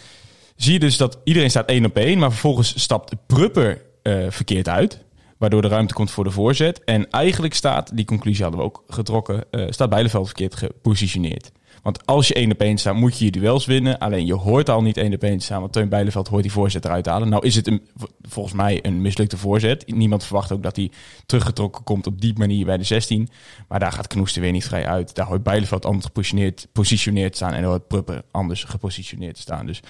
[0.55, 2.19] Zie je dus dat iedereen staat één op één.
[2.19, 5.03] Maar vervolgens stapt Prupper eh, verkeerd uit.
[5.37, 6.83] Waardoor de ruimte komt voor de voorzet.
[6.83, 9.43] En eigenlijk staat, die conclusie hadden we ook getrokken...
[9.51, 11.51] eh, staat Bijleveld verkeerd gepositioneerd.
[11.81, 13.99] Want als je één op staat, moet je je duels winnen.
[13.99, 15.59] Alleen je hoort al niet één op één staan.
[15.59, 17.29] Want Teun Bijleveld hoort die voorzet eruit halen.
[17.29, 17.81] Nou is het een,
[18.21, 19.91] volgens mij een mislukte voorzet.
[19.95, 20.91] Niemand verwacht ook dat hij
[21.25, 23.29] teruggetrokken komt op die manier bij de 16.
[23.67, 25.15] Maar daar gaat Knoes er weer niet vrij uit.
[25.15, 27.53] Daar hoort Bijleveld anders gepositioneerd, positioneerd staan.
[27.53, 29.65] En daar hoort Prupper anders gepositioneerd staan.
[29.65, 29.81] Dus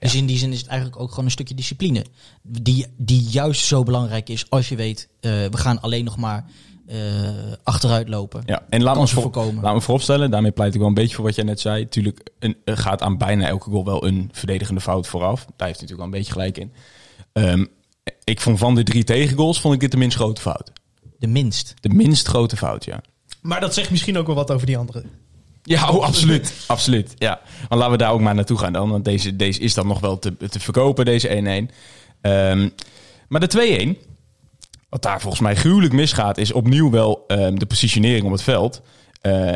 [0.00, 2.04] Dus in die zin is het eigenlijk ook gewoon een stukje discipline.
[2.42, 6.44] Die, die juist zo belangrijk is als je weet, eh, we gaan alleen nog maar
[6.86, 6.98] eh,
[7.62, 8.42] achteruit lopen.
[8.46, 9.62] Ja, en laat me, voor, voorkomen.
[9.62, 11.88] laat me vooropstellen, daarmee pleit ik wel een beetje voor wat jij net zei.
[11.88, 15.38] Tuurlijk, een, er gaat aan bijna elke goal wel een verdedigende fout vooraf.
[15.56, 16.72] Daar heeft hij natuurlijk wel een beetje gelijk in.
[17.32, 17.64] Ehm,
[18.24, 20.72] ik vond van de drie tegengoals, vond ik dit de minst grote fout.
[21.18, 21.74] De minst.
[21.80, 23.02] De minst grote fout, ja.
[23.40, 25.04] Maar dat zegt misschien ook wel wat over die andere.
[25.62, 26.52] Ja, oh, absoluut.
[26.66, 27.40] absoluut, ja.
[27.68, 28.90] Maar laten we daar ook maar naartoe gaan dan.
[28.90, 31.74] Want deze, deze is dan nog wel te, te verkopen, deze 1-1.
[32.20, 32.68] Ehm,
[33.28, 34.08] maar de 2-1,
[34.88, 36.38] wat daar volgens mij gruwelijk misgaat...
[36.38, 38.82] is opnieuw wel ehm, de positionering op het veld.
[39.20, 39.54] Eh,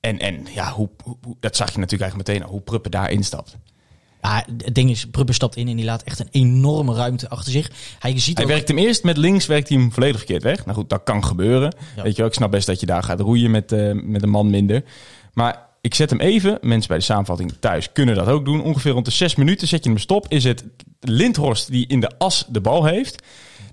[0.00, 3.56] en, en ja, hoe, hoe, dat zag je natuurlijk eigenlijk meteen hoe Pruppen daar instapt.
[4.24, 7.52] Ja, het ding is, Prubber stapt in en die laat echt een enorme ruimte achter
[7.52, 7.70] zich.
[7.98, 10.64] Hij ziet Hij ook, werkt hem eerst met links, werkt hij hem volledig verkeerd weg.
[10.64, 11.74] Nou goed, dat kan gebeuren.
[11.96, 12.02] Ja.
[12.02, 14.28] Weet je wel, ik snap best dat je daar gaat roeien met, eh, met een
[14.28, 14.82] man minder.
[15.32, 18.62] Maar ik zet hem even, mensen bij de samenvatting thuis kunnen dat ook doen.
[18.62, 20.26] Ongeveer rond de zes minuten zet je hem stop.
[20.28, 20.64] Is het
[21.00, 23.22] Lindhorst die in de as de bal heeft.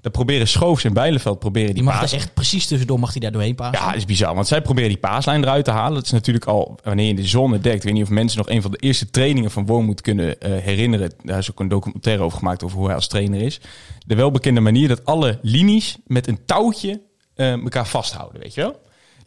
[0.02, 3.20] Dan proberen Schoofs en Bijleveld proberen die, die mag er echt precies tussendoor mag hij
[3.20, 3.80] daar doorheen passen.
[3.80, 4.36] Ja, dat is bizar.
[4.36, 5.94] Want zij proberen die paaslijn eruit te halen.
[5.94, 7.76] Dat is natuurlijk al wanneer je de zone dekt.
[7.76, 10.52] Ik weet niet of mensen nog een van de eerste trainingen van Wormoed kunnen eh,
[10.58, 11.14] herinneren.
[11.24, 13.60] Daar is ook een documentaire over gemaakt over hoe hij als trainer is.
[14.06, 17.02] De welbekende manier dat alle linies met een touwtje
[17.36, 18.82] eh, elkaar vasthouden, weet je wel?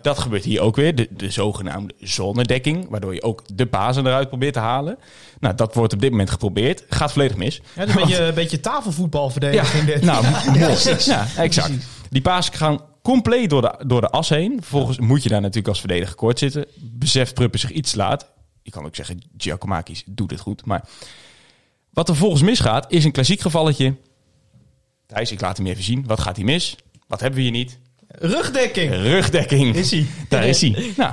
[0.05, 4.29] Dat gebeurt hier ook weer, de, de zogenaamde zonnedekking, waardoor je ook de pasen eruit
[4.29, 4.99] probeert te halen.
[5.41, 6.85] Nou, dat wordt op dit moment geprobeerd.
[6.89, 7.61] Gaat volledig mis.
[7.75, 10.03] Ja, een beetje, een beetje tafelvoetbalverdediging dit.
[10.03, 10.25] Nou,
[10.59, 10.77] mooi.
[10.99, 11.73] ja, exact.
[12.11, 14.53] Die paas gaan compleet door de, door de as heen.
[14.61, 16.67] Vervolgens moet je daar natuurlijk als verdediger kort zitten.
[16.77, 18.27] Beseft Pruppen zich iets laat.
[18.63, 20.67] Je kan ook zeggen, Giacomakis doet het goed.
[20.67, 20.85] Maar
[21.91, 23.95] wat er volgens misgaat, is een klassiek gevalletje.
[25.07, 26.05] Thijs, ik laat hem even zien.
[26.07, 26.77] Wat gaat hij mis?
[27.07, 27.79] Wat hebben we hier niet?
[28.19, 28.93] Rugdekking.
[28.93, 29.75] Rugdekking.
[29.75, 30.07] Is hij?
[30.29, 30.71] Daar is hij.
[30.97, 31.13] Nou,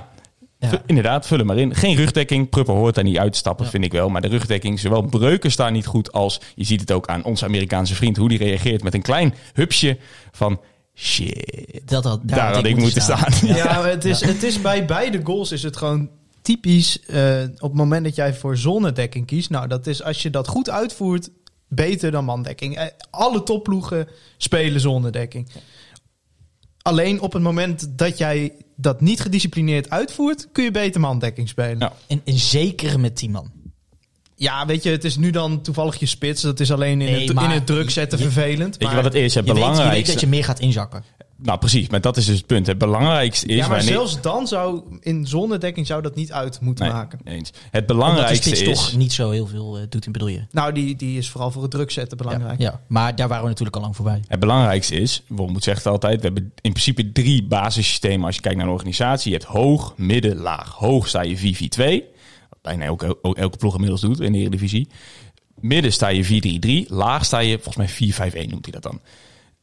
[0.59, 0.81] Ja.
[0.85, 1.75] inderdaad, vul hem maar in.
[1.75, 2.49] Geen rugdekking.
[2.49, 4.09] Prupper hoort daar niet uit te stappen, vind ik wel.
[4.09, 6.39] Maar de rugdekking, zowel Breuken staan niet goed als...
[6.55, 9.97] Je ziet het ook aan onze Amerikaanse vriend, hoe die reageert met een klein hupsje
[10.31, 10.59] van...
[10.95, 13.33] Shit, Dat had, daar, daar, had ik moeten staan.
[13.55, 16.09] Ja, maar het, is, het is bij beide goals is het gewoon
[16.41, 19.49] typisch eh, op het moment dat jij voor zonnedekking kiest.
[19.49, 21.29] Nou, dat is als je dat goed uitvoert,
[21.67, 22.77] beter dan mandekking.
[22.77, 25.49] Eh, alle topploegen spelen zonnedekking.
[26.81, 31.79] Alleen op het moment dat jij dat niet gedisciplineerd uitvoert, kun je beter mandekking spelen.
[31.79, 31.93] Ja.
[32.07, 33.51] En, en zeker met 10 man.
[34.35, 36.41] Ja, weet je, het is nu dan toevallig je spits.
[36.41, 38.77] Dat is alleen in, Nee, het, maar- in het druk zetten je- vervelend.
[38.77, 39.35] Weet je wat het is?
[39.35, 40.11] Het Je weet, je weet belangrijkste...
[40.11, 41.03] dat je meer gaat inzakken.
[41.43, 41.89] Nou, precies.
[41.89, 42.67] Maar dat is dus het punt.
[42.67, 43.55] Het belangrijkste is...
[43.55, 47.19] ja, maar wanneer- zelfs dan zou in zonnedekking zou dat niet uit moeten Nee, maken.
[47.23, 47.49] eens.
[47.49, 48.77] Het Omdat de belangrijkste spits is...
[48.79, 50.45] toch niet zo heel veel eh, doet in bedoel je.
[50.51, 52.59] Nou, die, die is vooral voor het druk zetten belangrijk.
[52.59, 54.21] Ja, maar daar waren we natuurlijk al lang voorbij.
[54.27, 58.41] Het belangrijkste is, Wormoed zegt het altijd, we hebben in principe drie basissystemen als je
[58.41, 59.31] kijkt naar een organisatie.
[59.31, 60.71] Je hebt hoog, midden, laag.
[60.73, 61.39] Hoog sta je 4-4-2,
[62.49, 64.87] wat bijna elke, elke ploeg inmiddels doet in de Eredivisie.
[65.59, 68.99] Midden sta je 4-3-3, laag sta je volgens mij 4-5-1 noemt hij dat dan.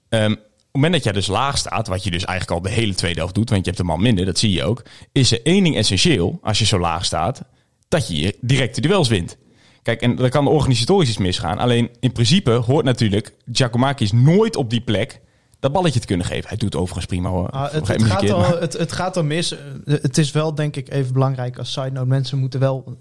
[0.08, 0.34] Ehm,
[0.72, 3.18] het moment dat jij dus laag staat, wat je dus eigenlijk al de hele tweede
[3.18, 5.62] helft doet, want je hebt een man minder, dat zie je ook, is er één
[5.62, 7.42] ding essentieel als je zo laag staat,
[7.88, 9.36] dat je hier direct de duels wint.
[9.82, 11.58] Kijk, en dan kan de organisatorisch iets misgaan.
[11.58, 15.20] Alleen in principe hoort natuurlijk Giacomakis nooit op die plek
[15.60, 16.48] dat balletje te kunnen geven.
[16.48, 17.50] Hij doet overigens prima hoor.
[17.50, 19.54] Ah, het, gaat verkeerd, al, maar- het, het gaat al mis.
[19.84, 22.06] Het is wel, denk ik, even belangrijk als side note.
[22.06, 22.96] Mensen moeten wel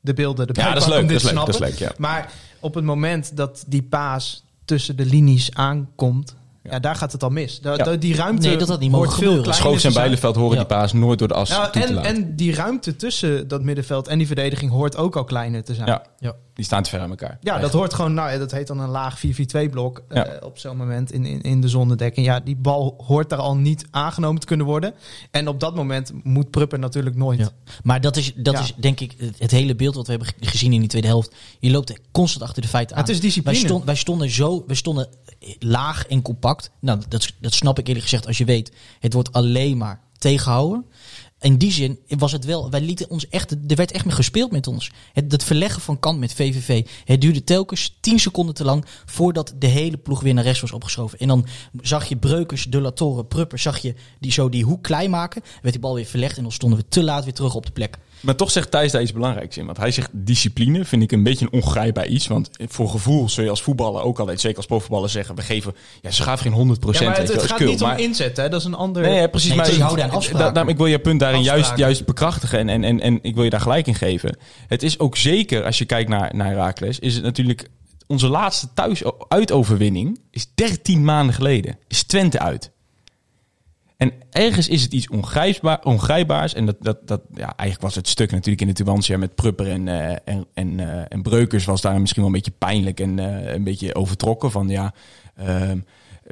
[0.00, 1.60] de beelden erbij Ja, dat is pakken leuk, om dit dat is te leuk, snappen.
[1.60, 1.94] dat is leuk, ja.
[1.98, 6.36] Maar op het moment dat die paas tussen de linies aankomt...
[6.70, 7.60] Ja, daar gaat het al mis.
[7.60, 7.84] Da- Ja.
[7.84, 8.90] da- die ruimte Nee, dat had niet
[9.80, 10.04] veel en zijn.
[10.04, 10.58] Bijleveld horen Ja.
[10.58, 12.14] die paas nooit door de as Ja, toe te en, laten.
[12.14, 15.86] en die ruimte tussen dat middenveld en die verdediging hoort ook al kleiner te zijn.
[15.86, 16.34] ja, Ja.
[16.54, 17.38] Die staan te ver aan elkaar.
[17.40, 20.38] Ja, dat hoort gewoon, nou ja, dat heet dan een laag 4-4-2-blok Ja.
[20.44, 22.26] op zo'n moment in, in, in de zonnedekking.
[22.26, 24.94] Ja, die bal hoort daar al niet aangenomen te kunnen worden.
[25.30, 27.38] En op dat moment moet Prupper natuurlijk nooit.
[27.38, 27.50] Ja.
[27.82, 28.60] Maar dat is, dat Ja.
[28.60, 31.08] is denk ik het, het hele beeld wat we hebben ge- gezien in die tweede
[31.08, 31.34] helft.
[31.60, 33.02] Je loopt constant achter de feiten aan.
[33.02, 33.56] het is discipline.
[33.58, 35.08] Wij, stond, wij stonden zo, wij stonden
[35.58, 36.70] laag en compact.
[36.80, 40.84] Nou, dat, dat snap ik eerlijk gezegd als je weet, het wordt alleen maar tegenhouden.
[41.42, 44.50] In die zin was het wel, wij lieten ons echt, er werd echt mee gespeeld
[44.50, 44.90] met ons.
[45.12, 49.66] Het, verleggen van kant met VVV, het duurde telkens 10 seconden te lang voordat de
[49.66, 51.18] hele ploeg weer naar rechts was opgeschoven.
[51.18, 51.46] En dan
[51.80, 55.42] zag je Breukers, De La Torre, Prupper, zag je die zo die hoek klein maken,
[55.62, 57.72] werd die bal weer verlegd en dan stonden we te laat weer terug op de
[57.72, 57.98] plek.
[58.22, 59.66] Maar toch zegt Thijs daar iets belangrijks in.
[59.66, 62.26] Want hij zegt discipline vind ik een beetje een ongrijpbaar iets.
[62.26, 65.34] Want voor gevoel zul je als voetballer ook altijd, zeker als profvoetballer, zeggen...
[65.34, 68.36] we geven, ja, ze gaven geen 100 Ja, maar het, het gaat niet om inzet,
[68.36, 68.48] hè?
[68.48, 69.02] dat is een ander.
[69.02, 69.48] Nee, ja, precies.
[69.48, 70.46] Nee, maar houden aan afspraken.
[70.46, 71.84] Da- daarom, ik wil je punt daarin juist, Afspraken.
[71.84, 72.58] juist bekrachtigen.
[72.58, 74.36] En, en, en, en ik wil je daar gelijk in geven.
[74.66, 77.68] Het is ook zeker, als je kijkt naar, naar Herakles, is het natuurlijk...
[78.06, 81.78] Onze laatste thuis-uitoverwinning is 13 maanden geleden.
[81.88, 82.71] Is Twente uit.
[84.02, 86.54] En ergens is het iets ongrijpbaar, ongrijpbaars.
[86.54, 89.70] En dat, dat, dat, ja, eigenlijk was het stuk natuurlijk in de Tubantia met Prupper
[89.70, 93.18] en, eh, en, en, eh, en Breukers was daar misschien wel een beetje pijnlijk en
[93.18, 94.50] eh, een beetje overtrokken.
[94.50, 94.94] Van ja,
[95.36, 95.78] ehm,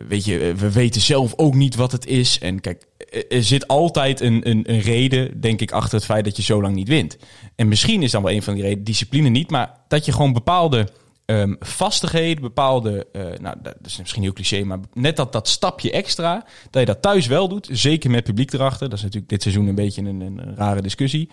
[0.08, 2.38] weet je, we weten zelf ook niet wat het is.
[2.38, 2.86] En kijk,
[3.28, 6.62] er- zit altijd een, een, een reden, denk ik, achter het feit dat je zo
[6.62, 7.16] lang niet wint.
[7.56, 10.32] En misschien is dan wel een van die redenen, discipline niet, maar dat je gewoon
[10.32, 10.88] bepaalde
[11.30, 15.90] ehm, vastigheden, bepaalde, eh, nou dat is misschien heel cliché, maar net dat, dat stapje
[15.90, 18.88] extra, dat je dat thuis wel doet, zeker met publiek erachter.
[18.88, 21.30] Dat is natuurlijk dit seizoen een beetje een, een, een rare discussie.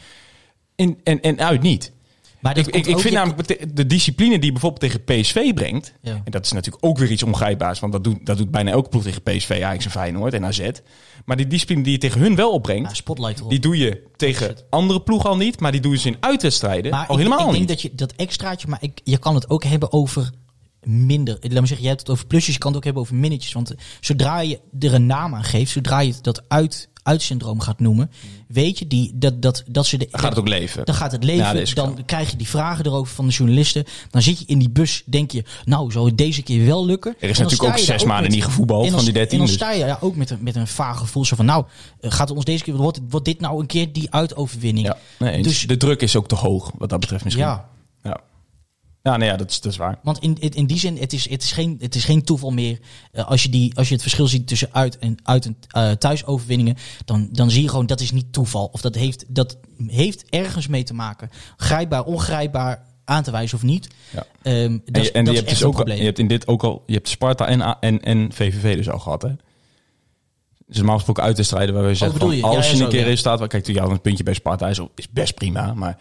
[0.75, 1.91] En, en, en uit niet.
[2.47, 5.93] Maar Ik, ik, vind in- namelijk de discipline die bijvoorbeeld tegen PSV brengt.
[6.01, 6.21] Ja.
[6.23, 7.79] En dat is natuurlijk ook weer iets ongrijpbaars.
[7.79, 10.69] Want dat doet, dat doet bijna elke ploeg tegen PSV, Ajax en Feyenoord en AZ.
[11.25, 12.89] Maar die discipline die je tegen hun wel opbrengt.
[12.89, 15.59] Ja, spotlight die doe je tegen andere ploegen al niet.
[15.59, 17.67] Maar die doe je dus in uitwedstrijden Maar al ik, helemaal ik denk niet.
[17.67, 20.29] dat je dat extraatje, maar ik, je kan het ook hebben over
[20.83, 21.37] minder.
[21.41, 23.53] Laat me zeggen, jij hebt het over plusjes, je kan het ook hebben over minnetjes.
[23.53, 28.11] Want zodra je er een naam aan geeft, zodra je dat uit, uitsyndroom gaat noemen,
[28.47, 30.07] weet je die, dat, dat, dat ze de.
[30.11, 30.85] Dan gaat het ook leven.
[30.85, 33.83] Dan gaat het leven, Ja, dan krijg je die vragen erover van de journalisten.
[34.09, 37.15] Dan zit je in die bus, denk je, nou, zal het deze keer wel lukken?
[37.19, 39.31] Er is natuurlijk ook zes maanden met- niet gevoetbald van die 13.
[39.31, 39.55] En dan dus.
[39.55, 41.65] sta je ja, ook met een, met een vaag gevoel zo van, nou,
[41.99, 44.87] eh, gaat het ons deze keer, wordt, wordt dit nou een keer die uitoverwinning?
[44.87, 45.43] Ja, nee.
[45.43, 47.45] Dus- de druk is ook te hoog wat dat betreft misschien.
[47.45, 47.69] Ja,
[49.07, 49.11] ja.
[49.11, 49.99] Ja, nee, ja dat, is, dat is waar.
[50.03, 52.79] Want in, in, die zin, het is, het is, geen, het is geen toeval meer.
[53.11, 55.91] eh, als, je die, als je het verschil ziet tussen uit- en, uit en eh,
[55.91, 58.69] thuisoverwinningen, dan, dan zie je gewoon dat is niet toeval.
[58.71, 61.29] Of dat heeft, dat heeft ergens mee te maken.
[61.57, 63.87] Grijpbaar, ongrijpbaar aan te wijzen of niet.
[64.09, 64.25] Ja.
[64.41, 66.27] Ehm, dat En, je, en dat je is hebt dus ook al, je hebt in
[66.27, 69.31] dit ook al, je hebt Sparta en, en, en VVV dus al gehad, hè?
[70.67, 72.43] Dus normaal gesproken uit te strijden waar we zeggen bedoel van, je?
[72.43, 73.05] Ja, als ja, je zo, een keer ja.
[73.05, 75.97] resultaat, kijk, jou een puntje bij Sparta is, is best prima, maar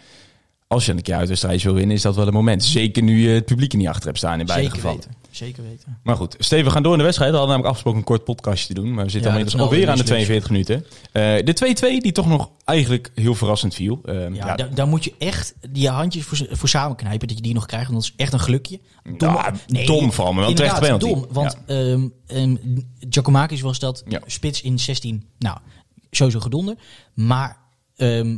[0.69, 2.65] als je een keer uit de strijd wil winnen, is dat wel een moment.
[2.65, 5.01] Zeker nu je het publiek er niet achter hebt staan in beide Zeker gevallen.
[5.01, 5.15] weten.
[5.31, 5.99] Zeker weten.
[6.03, 7.31] Maar goed, Steven, we gaan door in de wedstrijd.
[7.33, 8.95] We hadden namelijk afgesproken een kort podcastje te doen.
[8.95, 10.85] Maar we zitten Ja, al dat inmiddels is nou alweer aan de weer 42 minuten.
[11.13, 14.01] Eh, de 2-2 die toch nog eigenlijk heel verrassend viel.
[14.05, 17.43] Ehm, Ja, ja, Daar, daar moet je echt je handjes voor, voor samenknijpen dat je
[17.43, 17.91] die nog krijgt.
[17.91, 18.81] Want dat is echt een gelukje.
[19.17, 19.53] Dom, Ja,
[19.87, 21.07] dom vooral, maar wel penalty.
[21.09, 21.27] dom.
[21.31, 21.57] Want
[23.11, 25.25] Giacomakis was dat spits in 16.
[25.39, 25.59] Nou,
[26.11, 26.75] sowieso gedonder.
[27.15, 27.57] Maar
[27.97, 28.37] ehm,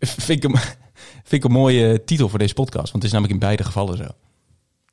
[0.00, 0.54] vind, ik hem,
[1.12, 2.90] vind ik een mooie titel voor deze podcast.
[2.92, 4.06] Want het is namelijk in beide gevallen zo.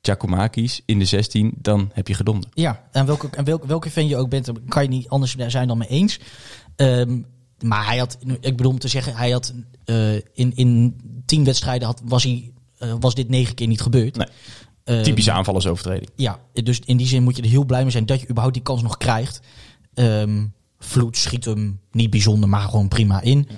[0.00, 2.50] Giacomakis in de 16, dan heb je gedonder.
[2.54, 5.68] Ja, en welke, en welke, welke fan je ook bent, kan je niet anders zijn
[5.68, 6.18] dan mee eens.
[6.76, 7.20] Ehm,
[7.60, 9.54] maar hij had, ik bedoel om te zeggen, hij had
[9.84, 10.96] eh, in, in
[11.26, 14.16] tien wedstrijden had, was, hij, eh, was dit negen keer niet gebeurd.
[14.16, 14.28] Nee.
[14.84, 16.10] Ehm, Typische aanvallersovertreding.
[16.16, 18.54] Ja, dus in die zin moet je er heel blij mee zijn dat je überhaupt
[18.54, 19.40] die kans nog krijgt.
[19.94, 20.44] Ehm
[20.78, 23.48] Vloed schiet hem niet bijzonder, maar gewoon prima in.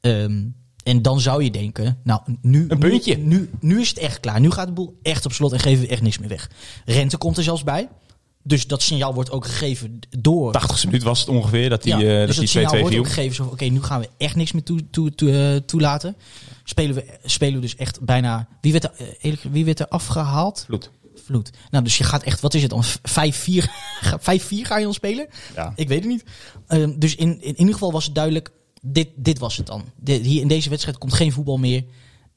[0.00, 0.42] Ehm,
[0.84, 3.16] en dan zou je denken, nou, nu, Een puntje.
[3.16, 4.40] Nu, nu, nu is het echt klaar.
[4.40, 6.50] Nu gaat de boel echt op slot en geven we echt niks meer weg.
[6.84, 7.88] Rente komt er zelfs bij.
[8.46, 10.52] Dus dat signaal wordt ook gegeven door.
[10.52, 13.06] 80 minuut was het ongeveer dat die, Ja, eh, dus dat 2-2 signaal wordt ook
[13.06, 13.50] gegeven.
[13.50, 16.16] Oké, nu gaan we echt niks meer toe, toe, toe, eh, toelaten.
[16.64, 18.48] Spelen we, spelen we dus echt bijna.
[18.60, 20.64] Wie werd er, eh, wie werd er afgehaald?
[20.66, 20.90] Vloed.
[21.24, 21.50] Vloed.
[21.70, 22.84] Nou, dus je gaat echt, wat is het dan?
[23.02, 23.68] 5-4
[24.20, 25.28] 5-4 ga je dan spelen?
[25.54, 25.72] Ja.
[25.76, 26.24] Ik weet het niet.
[26.66, 28.50] Ehm, dus in, in ieder geval was het duidelijk,
[28.86, 29.84] dit, dit was het dan.
[30.04, 31.84] Hier in deze wedstrijd komt geen voetbal meer.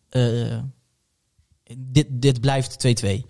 [0.10, 0.58] Eh,
[1.78, 3.22] dit, dit blijft 2-2.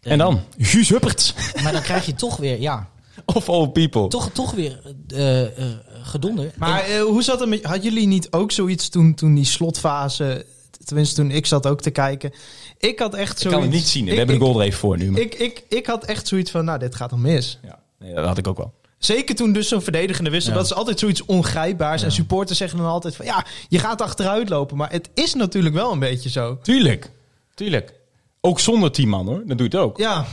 [0.00, 0.40] En dan?
[0.58, 1.34] Guus Hupperts.
[1.54, 2.88] Eh, maar dan krijg je toch weer, ja,
[3.24, 4.08] of all people.
[4.08, 6.52] toch, toch weer eh eh, gedonder.
[6.56, 7.64] Maar eh, hoe zat het met...
[7.64, 10.46] Hadden jullie niet ook zoiets toen, toen die slotfase...
[10.84, 12.32] Tenminste, toen ik zat ook te kijken.
[12.78, 13.58] Ik had echt Ik zoiets...
[13.60, 14.04] kan het niet zien.
[14.04, 15.10] We ik- hebben de ik- goal er even voor nu.
[15.10, 17.58] maar- Ik, ik, ik had echt zoiets van, nou, dit gaat dan mis.
[17.62, 17.78] Ja.
[17.98, 18.72] Nee, dat had ik ook wel.
[19.00, 20.52] Zeker toen dus zo'n verdedigende wissel.
[20.52, 20.58] Ja.
[20.58, 22.02] Dat is altijd zoiets ongrijpbaars.
[22.02, 23.24] En supporters zeggen dan altijd van...
[23.24, 24.76] Ja, je gaat achteruit lopen.
[24.76, 26.58] Maar het is natuurlijk wel een beetje zo.
[26.62, 27.10] Tuurlijk.
[27.54, 27.94] Tuurlijk.
[28.40, 29.42] Ook zonder 10 man hoor.
[29.46, 29.98] Dat doe je het ook.
[29.98, 30.26] Ja,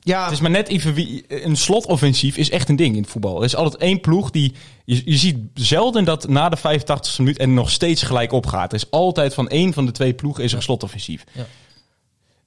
[0.00, 1.24] ja Het is maar net even wie.
[1.44, 3.38] Een slotoffensief is echt een ding in het voetbal.
[3.38, 4.52] Er is altijd één ploeg die.
[4.84, 8.72] Je, je ziet zelden dat na de 85e minuut en nog steeds gelijk opgaat.
[8.72, 11.24] Er is altijd van één van de twee ploegen is er een slotoffensief.
[11.32, 11.46] Ja.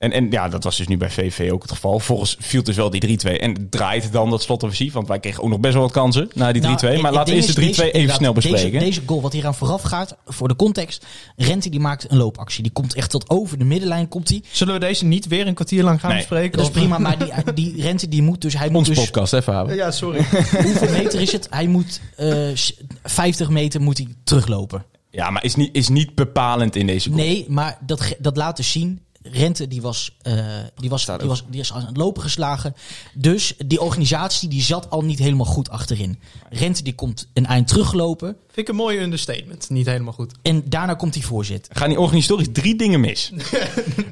[0.06, 2.00] En, en ja, dat was dus nu bij VV ook het geval.
[2.00, 3.32] Volgens viel dus wel die 3-2.
[3.40, 4.94] En het draait dan dat slotoffensief.
[4.94, 6.66] Want wij kregen ook nog best wel wat kansen na die 3-2.
[6.66, 8.72] Nou, maar laten we eerst de 3-2 is, deze- even snel bespreken.
[8.72, 11.06] Deze, deze goal, wat hier aan vooraf gaat, voor de context.
[11.36, 12.64] Rente die maakt een loopactie.
[12.64, 14.08] Die komt echt tot over de middenlijn.
[14.08, 14.44] Komt die.
[14.52, 16.58] Zullen we deze niet weer een kwartier lang gaan Nee, bespreken?
[16.58, 18.58] Dat is prima, maar die, die Rente die moet dus...
[18.58, 19.76] Hij moet Ons dus podcast, even houden.
[19.76, 20.18] Ja, sorry.
[20.64, 21.48] hoeveel meter is het?
[21.50, 24.86] Hij moet eh, s- 50 meter moet hij teruglopen.
[25.10, 27.22] Ja, maar is niet, is niet bepalend in deze goal.
[27.22, 29.00] Nee, maar dat, dat laat dus zien.
[29.32, 30.34] Rente die was, eh,
[30.76, 32.76] die, was, die, was, die is aan het lopen geslagen.
[33.14, 36.20] Dus die organisatie die zat al niet helemaal goed achterin.
[36.50, 38.28] Rente die komt een eind teruglopen.
[38.28, 39.70] Vind ik een mooie understatement.
[39.70, 40.34] Niet helemaal goed.
[40.42, 41.68] En daarna komt hij voorzit.
[41.72, 43.32] Gaan die organisatorisch drie dingen mis.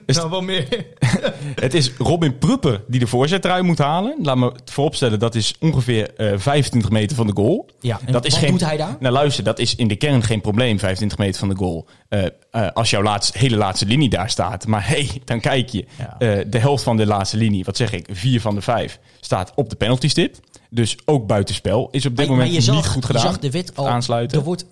[0.05, 0.85] Is- nou, wel meer.
[1.55, 4.15] Het is Robin Pruppen die de voorzet eruit moet halen.
[4.21, 7.69] Laat me het vooropstellen, dat is ongeveer eh 25 meter van de goal.
[7.79, 8.97] Ja, en dat is wat geen, doet hij daar?
[8.99, 11.87] Nou luister, dat is in de kern geen probleem, 25 meter van de goal.
[12.09, 12.23] Eh,
[12.53, 14.67] eh, als jouw laatste, hele laatste linie daar staat.
[14.67, 15.85] Maar hey, dan kijk je.
[15.97, 16.15] Ja.
[16.19, 19.51] eh, de helft van de laatste linie, wat zeg ik, vier van de vijf, staat
[19.55, 20.35] op de penaltystip.
[20.69, 21.87] Dus ook buitenspel.
[21.91, 23.21] Is op dit Maar- moment maar je zag, niet goed gedaan.
[23.21, 23.87] Je zag de wet al.
[23.87, 24.37] aansluiten.
[24.37, 24.65] Er wordt,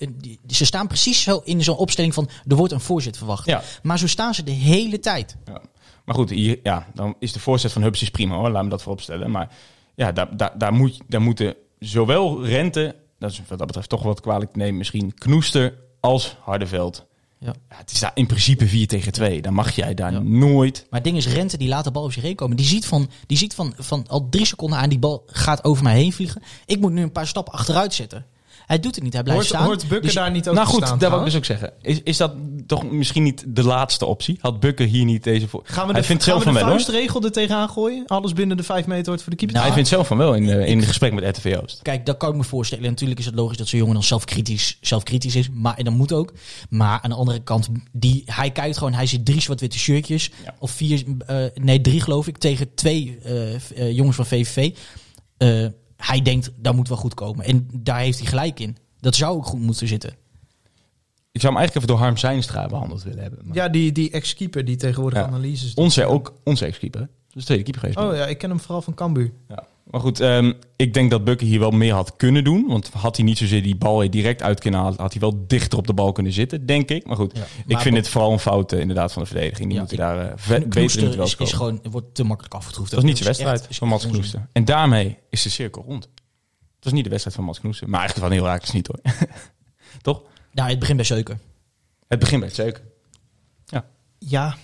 [0.47, 2.29] ze staan precies zo in zo'n opstelling van.
[2.47, 3.45] Er wordt een voorzet verwacht.
[3.45, 3.61] Ja.
[3.83, 5.37] Maar zo staan ze de hele tijd.
[5.45, 5.61] Ja.
[6.05, 8.49] Maar goed, hier, ja, dan is de voorzet van Hubs is prima hoor.
[8.49, 9.31] Laat me dat vooropstellen.
[9.31, 9.49] Maar
[9.95, 14.03] ja, daar, daar, daar, moet, daar moeten zowel Rente, dat is wat dat betreft toch
[14.03, 17.05] wat kwalijk te nemen, misschien Knoester als Hardeveld.
[17.45, 17.53] Ja.
[17.69, 19.41] Ja, het is daar in principe 4 tegen 2.
[19.41, 20.19] Dan mag jij daar Ja.
[20.19, 20.85] nooit.
[20.89, 22.57] Maar het ding is, Rente die laat de bal op zich heen komen.
[22.57, 25.83] Die ziet, van, die ziet van, van al drie seconden aan, die bal gaat over
[25.83, 26.41] mij heen vliegen.
[26.65, 28.25] Ik moet nu een paar stappen achteruit zetten.
[28.71, 29.65] Hij doet het niet, hij blijft Hoort, staan.
[29.65, 31.73] hoort Bukker Dus- daar niet over nou goed, staan, dat wil ik dus ook zeggen.
[31.81, 32.33] Is, is dat
[32.65, 34.37] toch misschien niet de laatste optie?
[34.41, 35.61] Had Bukker hier niet deze voor?
[35.63, 38.07] Gaan we Hij vindt gaan zelf we van de wel vuistregel er tegenaan gooien?
[38.07, 39.55] Alles binnen de vijf meter wordt voor de keeper.
[39.55, 41.79] Nou, Hij vindt zelf van wel in, eh, in gesprek met RTV Oost.
[41.81, 42.83] Kijk, dat kan ik me voorstellen.
[42.83, 45.49] Natuurlijk is het logisch dat zo'n jongen dan zelfkritisch, zelfkritisch is.
[45.49, 46.33] Maar, en dat moet ook.
[46.69, 50.31] Maar aan de andere kant, die, hij kijkt gewoon, hij ziet drie zwart-witte shirtjes.
[50.43, 50.55] Ja.
[50.59, 54.71] Of vier, eh, nee drie geloof ik, tegen twee eh, eh, jongens van VVV.
[56.05, 57.45] Hij denkt, dat moet wel goed komen.
[57.45, 58.77] En daar heeft hij gelijk in.
[58.99, 60.09] Dat zou ook goed moeten zitten.
[61.31, 63.39] Ik zou hem eigenlijk even door Harm Zijnstra behandeld willen hebben.
[63.45, 65.25] Maar Ja, die, die ex-keeper die tegenwoordig Ja.
[65.25, 65.83] analyses doet.
[65.83, 66.99] Onze, ook onze ex-keeper.
[66.99, 67.05] hè?
[67.05, 68.11] Dat is de tweede keeper geweest.
[68.11, 69.31] Oh ja, ik ken hem vooral van Cambuur.
[69.47, 69.63] Ja.
[69.83, 72.67] Maar goed, ehm, ik denk dat Bukker hier wel meer had kunnen doen.
[72.67, 75.77] Want had hij niet zozeer die bal direct uit kunnen halen, had hij wel dichter
[75.77, 77.05] op de bal kunnen zitten, denk ik.
[77.05, 77.43] Maar goed, Ja.
[77.67, 79.63] ik vind het vooral een fout eh, inderdaad van de verdediging.
[79.65, 81.53] Die Ja, moeten daar ve- beter in het duel is, is komen.
[81.53, 82.91] gewoon, wordt te makkelijk afgetroefd.
[82.91, 84.07] Dat was niet is echt- wedstrijd is van Mats.
[84.07, 84.47] Knoester.
[84.51, 86.03] En daarmee is de cirkel rond.
[86.03, 87.89] Het was niet de wedstrijd van Mats Knoester.
[87.89, 88.99] Maar eigenlijk wel heel raar is niet hoor.
[90.01, 90.21] Toch?
[90.51, 91.39] Nou, het begint bij Zeuken.
[92.07, 92.81] Het begint bij zeker.
[94.17, 94.55] Ja,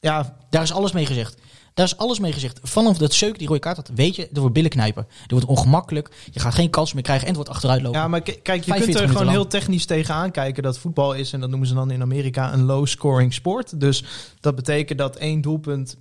[0.00, 1.40] ja Daar is alles mee gezegd.
[1.74, 2.60] Daar is alles mee gezegd.
[2.62, 5.06] Vanaf dat Zeuk die rode kaart had, weet je, er wordt billen knijpen.
[5.08, 6.10] Er wordt ongemakkelijk.
[6.30, 8.00] Je gaat geen kans meer krijgen en het wordt achteruit lopen.
[8.00, 9.36] Ja, maar kijk, je 45 kunt er gewoon lang.
[9.36, 12.64] heel technisch tegenaan kijken dat voetbal is, en dat noemen ze dan in Amerika een
[12.64, 13.80] low-scoring sport.
[13.80, 14.04] Dus
[14.40, 15.96] dat betekent dat één doelpunt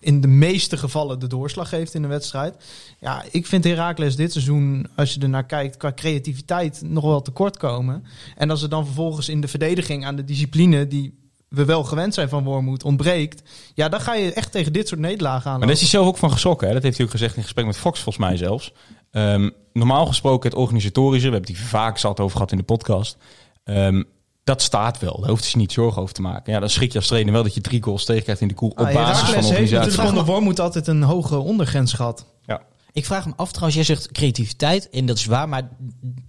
[0.00, 2.56] in de meeste gevallen de doorslag geeft in een wedstrijd.
[3.00, 7.22] Ja, ik vind Heracles dit seizoen, als je er naar kijkt, qua creativiteit nog wel
[7.22, 8.04] tekort komen.
[8.36, 12.14] En als er dan vervolgens in de verdediging aan de discipline die we wel gewend
[12.14, 13.42] zijn van Wormoed ontbreekt,
[13.74, 15.58] ja, dan ga je echt tegen dit soort nederlagen aan.
[15.58, 16.66] Maar daar is hij zelf ook van geschrokken.
[16.68, 16.74] Hè?
[16.74, 18.72] Dat heeft hij ook gezegd in gesprek met Fox, volgens mij zelfs.
[19.10, 22.64] Ehm, normaal gesproken het organisatorische, we hebben het hier vaak zat over gehad in de
[22.64, 23.16] podcast.
[23.64, 24.02] Ehm,
[24.44, 25.18] dat staat wel.
[25.20, 26.52] Daar hoeft hij zich niet zorgen over te maken.
[26.52, 28.70] Ja, dan schrik je als trainer wel dat je drie goals tegenkrijgt in de koel
[28.70, 29.78] op Ah, basis van de heeft organisatie.
[29.78, 32.26] natuurlijk onder Wormoed altijd een hoge ondergrens gehad.
[32.46, 32.62] Ja.
[32.92, 34.90] Ik vraag me af, trouwens, jij zegt creativiteit.
[34.90, 35.68] En dat is waar, maar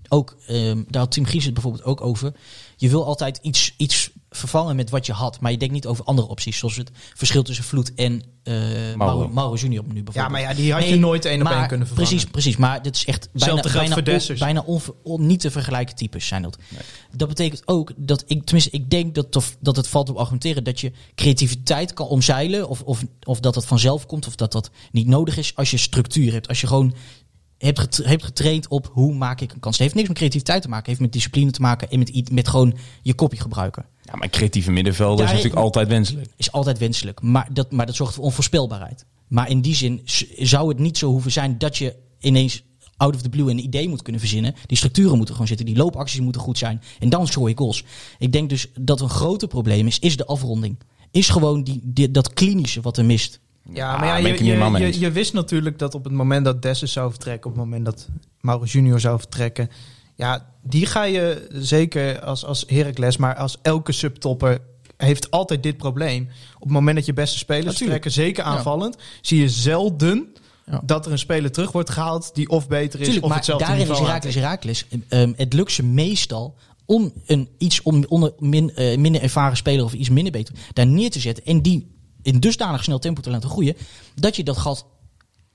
[0.09, 2.33] ook, ehm, daar had Tim Gries het bijvoorbeeld ook over.
[2.75, 5.39] Je wil altijd iets, iets vervangen met wat je had.
[5.39, 6.57] Maar je denkt niet over andere opties.
[6.57, 8.55] Zoals het verschil tussen Vloed en eh
[8.95, 9.27] Mauro.
[9.27, 10.15] Mauro Junior nu bijvoorbeeld.
[10.15, 12.09] Ja, maar ja, die had je Nee, nooit één op één kunnen vervangen.
[12.11, 12.57] Precies, precies.
[12.57, 16.41] Maar dit is echt bijna, bijna, on- bijna onver- on- niet te vergelijken types zijn
[16.41, 16.57] dat.
[17.11, 20.63] Dat betekent ook dat ik, tenminste, ik denk dat, tof- dat het valt op argumenteren
[20.63, 22.67] dat je creativiteit kan omzeilen.
[22.69, 25.77] Of, of, of dat het vanzelf komt, of dat dat niet nodig is als je
[25.77, 26.47] structuur hebt.
[26.47, 26.93] Als je gewoon
[27.67, 29.75] hebt, getra- hebt getraind op hoe maak ik een kans.
[29.75, 31.99] Het heeft niks met creativiteit te maken, het heeft met discipline te maken en
[32.31, 33.85] met, gewoon je kopje gebruiken.
[34.03, 36.29] Ja, maar creatieve middenvelder is natuurlijk altijd wenselijk.
[36.35, 39.05] Is altijd wenselijk, maar dat, maar dat zorgt voor onvoorspelbaarheid.
[39.27, 40.01] Maar in die zin
[40.37, 42.63] zou het niet zo hoeven zijn dat je ineens
[42.97, 44.55] out of the blue een idee moet kunnen verzinnen.
[44.65, 46.81] Die structuren moeten gewoon zitten, die loopacties moeten goed zijn.
[46.99, 47.83] En dan scoor je goals.
[48.19, 50.79] Ik denk dus dat een groter probleem is, is de afronding.
[51.11, 53.39] Is gewoon die, die, dat klinische wat er mist.
[53.73, 56.61] Ja, Ah, maar ja, je, je, je, je wist natuurlijk dat op het moment dat
[56.61, 58.07] Dessus zou vertrekken, op het moment dat
[58.41, 59.69] Mauro Junior zou vertrekken,
[60.15, 64.59] ja, die ga je zeker als, als Heracles, maar als elke subtopper
[64.97, 66.29] heeft altijd dit probleem.
[66.55, 68.49] Op het moment dat je beste spelers vertrekken, zeker Ja.
[68.49, 70.33] aanvallend, zie je zelden
[70.65, 70.81] Ja.
[70.85, 73.65] dat er een speler terug wordt gehaald die of beter is Tuurlijk, of maar hetzelfde
[73.65, 74.35] daarin is Herakles.
[74.35, 74.85] Herakles.
[75.09, 76.55] Ehm, het lukt ze meestal
[76.85, 80.87] om een iets om, onder min, eh, minder ervaren speler of iets minder beter daar
[80.87, 81.45] neer te zetten.
[81.45, 81.87] En die
[82.21, 83.75] in dusdanig snel tempo te laten groeien.
[84.15, 84.85] Dat je dat gat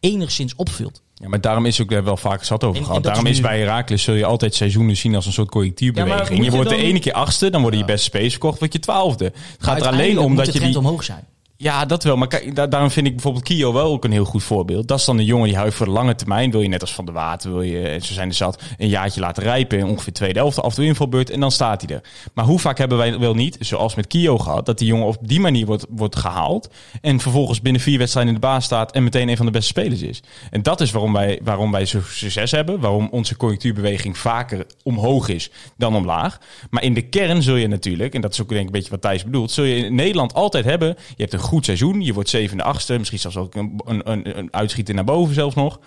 [0.01, 1.03] enigszins opvult.
[1.15, 2.97] Ja, maar daarom is ook daar wel vaak zat over En- gehad.
[2.97, 5.53] en Daarom is nu- bij Herakles zul je altijd seizoenen zien als een soort.
[5.55, 8.59] Ja, moet je je wordt de ene keer achtste, dan worden je beste spelers verkocht,
[8.59, 9.25] word je twaalfde.
[9.25, 10.79] Het gaat er alleen om dat je die...
[10.79, 11.27] omhoog zijn.
[11.57, 12.17] Ja, dat wel.
[12.17, 14.89] Maar daarom vind ik bijvoorbeeld Kio wel ook een heel goed voorbeeld.
[14.89, 16.51] Dat is dan een jongen die houdt voor de lange termijn.
[16.51, 18.89] Wil je net als Van der Water, wil je, en zo zijn er zat, een
[18.89, 19.79] jaartje laten rijpen.
[19.79, 22.03] In ongeveer tweede helft, af en toe invalbeurt en dan staat hij er.
[22.35, 25.17] Maar hoe vaak hebben wij wel niet, zoals met Kio gehad, dat die jongen op
[25.21, 26.69] die manier wordt, wordt gehaald.
[27.01, 29.69] En vervolgens binnen vier wedstrijden in de baas staat en meteen een van de beste
[29.69, 30.23] spelers is.
[30.51, 32.81] En dat is waarom wij, waarom wij zo succes hebben.
[32.81, 36.39] Waarom onze conjunctuurbeweging vaker omhoog is dan omlaag.
[36.71, 38.91] Maar in de kern zul je natuurlijk, en dat is ook denk ik een beetje
[38.91, 40.89] wat Thijs bedoelt, zul je in Nederland altijd hebben.
[40.89, 44.39] Je hebt een goed seizoen, je wordt zevende, achtste, misschien zelfs ook een, een, een,
[44.39, 45.81] een uitschieter naar boven zelfs nog.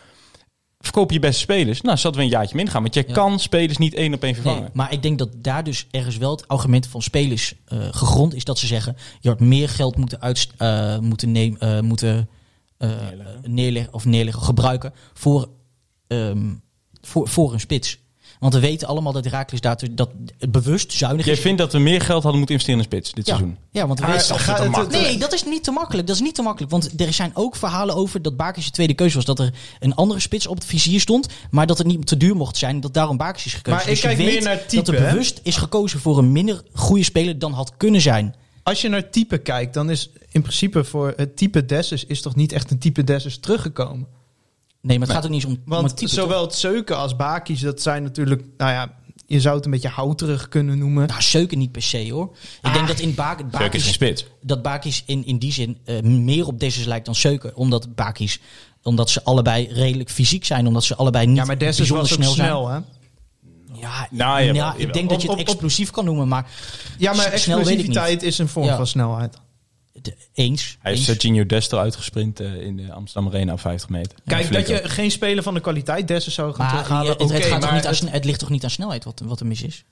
[0.80, 1.82] Verkoop je beste spelers.
[1.82, 2.82] Nou, zouden we een jaartje min gaan.
[2.82, 3.14] Want je Ja.
[3.14, 4.62] kan spelers niet één op één vervangen.
[4.62, 8.34] Nee, maar ik denk dat daar dus ergens wel het argument van spelers eh, gegrond
[8.36, 12.30] is dat ze zeggen: je had meer geld moeten, uit, eh, moeten, nemen, eh, moeten
[12.78, 12.90] eh,
[13.44, 13.94] neerleggen.
[13.94, 15.50] of neerleggen, gebruiken voor,
[16.08, 16.54] ehm,
[17.02, 18.00] voor, voor een spits.
[18.40, 21.40] Want we weten allemaal dat Herakles daar dat het bewust zuinig Jij is.
[21.40, 23.36] vindt dat we meer geld hadden moeten investeren in de spits dit ja.
[23.36, 23.58] seizoen?
[23.72, 26.08] ja, want we weten gaat het- het- Nee, dat is niet te makkelijk.
[26.08, 26.72] Dat is niet te makkelijk.
[26.72, 29.26] Want er zijn ook verhalen over dat Bakis de tweede keuze was.
[29.26, 31.28] Dat er een andere spits op het vizier stond.
[31.52, 32.80] Maar dat het niet te duur mocht zijn.
[32.80, 33.78] Dat daarom Bakis is gekozen.
[33.80, 35.10] Maar dus ik je kijk weet meer naar type, dat er hè?
[35.12, 38.36] bewust is gekozen voor een minder goede speler dan had kunnen zijn.
[38.64, 42.36] Als je naar type kijkt, dan is in principe voor het type Dessus is toch
[42.36, 44.08] niet echt een type Dessus teruggekomen.
[44.82, 46.12] Nee, maar het gaat ook niet eens om, om Want het type.
[46.12, 48.94] zowel het Zeuken als Bakis, dat zijn natuurlijk, nou ja,
[49.26, 51.08] je zou het een beetje houterig kunnen noemen.
[51.08, 52.36] Nou, Seuken niet per se hoor.
[52.62, 53.40] Ik denk dat in Bak,
[53.78, 54.26] spits.
[54.42, 57.56] dat Bakis in, in die zin eh, meer op Dessus lijkt dan Seuken.
[57.56, 58.40] Omdat Bakis,
[58.84, 60.68] omdat ze allebei redelijk fysiek zijn.
[60.68, 62.72] Omdat ze allebei niet ja, maar Dessus was ook snel, snel, hè?
[62.72, 62.86] zijn.
[63.80, 64.88] Ja, Nou, jawel, ja, jawel.
[64.88, 66.50] ik denk dat je het Op- op- explosief kan noemen, maar
[66.98, 68.76] Ja, maar explosiviteit is een vorm Ja.
[68.76, 69.38] van snelheid.
[70.02, 70.78] De- eens.
[70.82, 71.20] Hij heeft eens.
[71.20, 74.18] Serginho Destro uitgesprint eh, in de Amsterdam Arena op 50 meter.
[74.26, 77.32] Kijk, dat je geen speler van de kwaliteit Dessus zou gaan Maar terughalen, je- het,
[77.34, 79.62] het, gaat maar niet aan, het- ligt toch niet aan snelheid wat, wat er mis
[79.62, 79.84] is?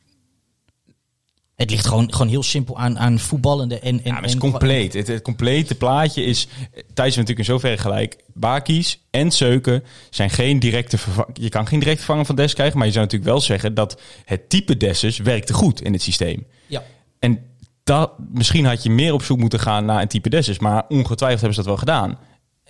[1.55, 3.89] Het ligt gewoon, gewoon heel simpel aan, aan voetballende en...
[3.97, 4.93] en Ja, maar het is en- compleet.
[4.93, 6.47] Het, het complete plaatje is...
[6.93, 8.15] Thijs is natuurlijk in zoverre gelijk.
[8.33, 10.97] Bakies en Seuken zijn geen directe.
[11.33, 12.77] Je kan geen directe vervanger van Des krijgen.
[12.77, 16.45] Maar je zou natuurlijk wel zeggen dat het type Dessus werkte goed in het systeem.
[16.67, 16.83] Ja.
[17.19, 17.39] En
[17.85, 20.59] dat, misschien had je meer op zoek moeten gaan naar een type Dessus.
[20.59, 22.17] Maar ongetwijfeld hebben ze dat wel gedaan.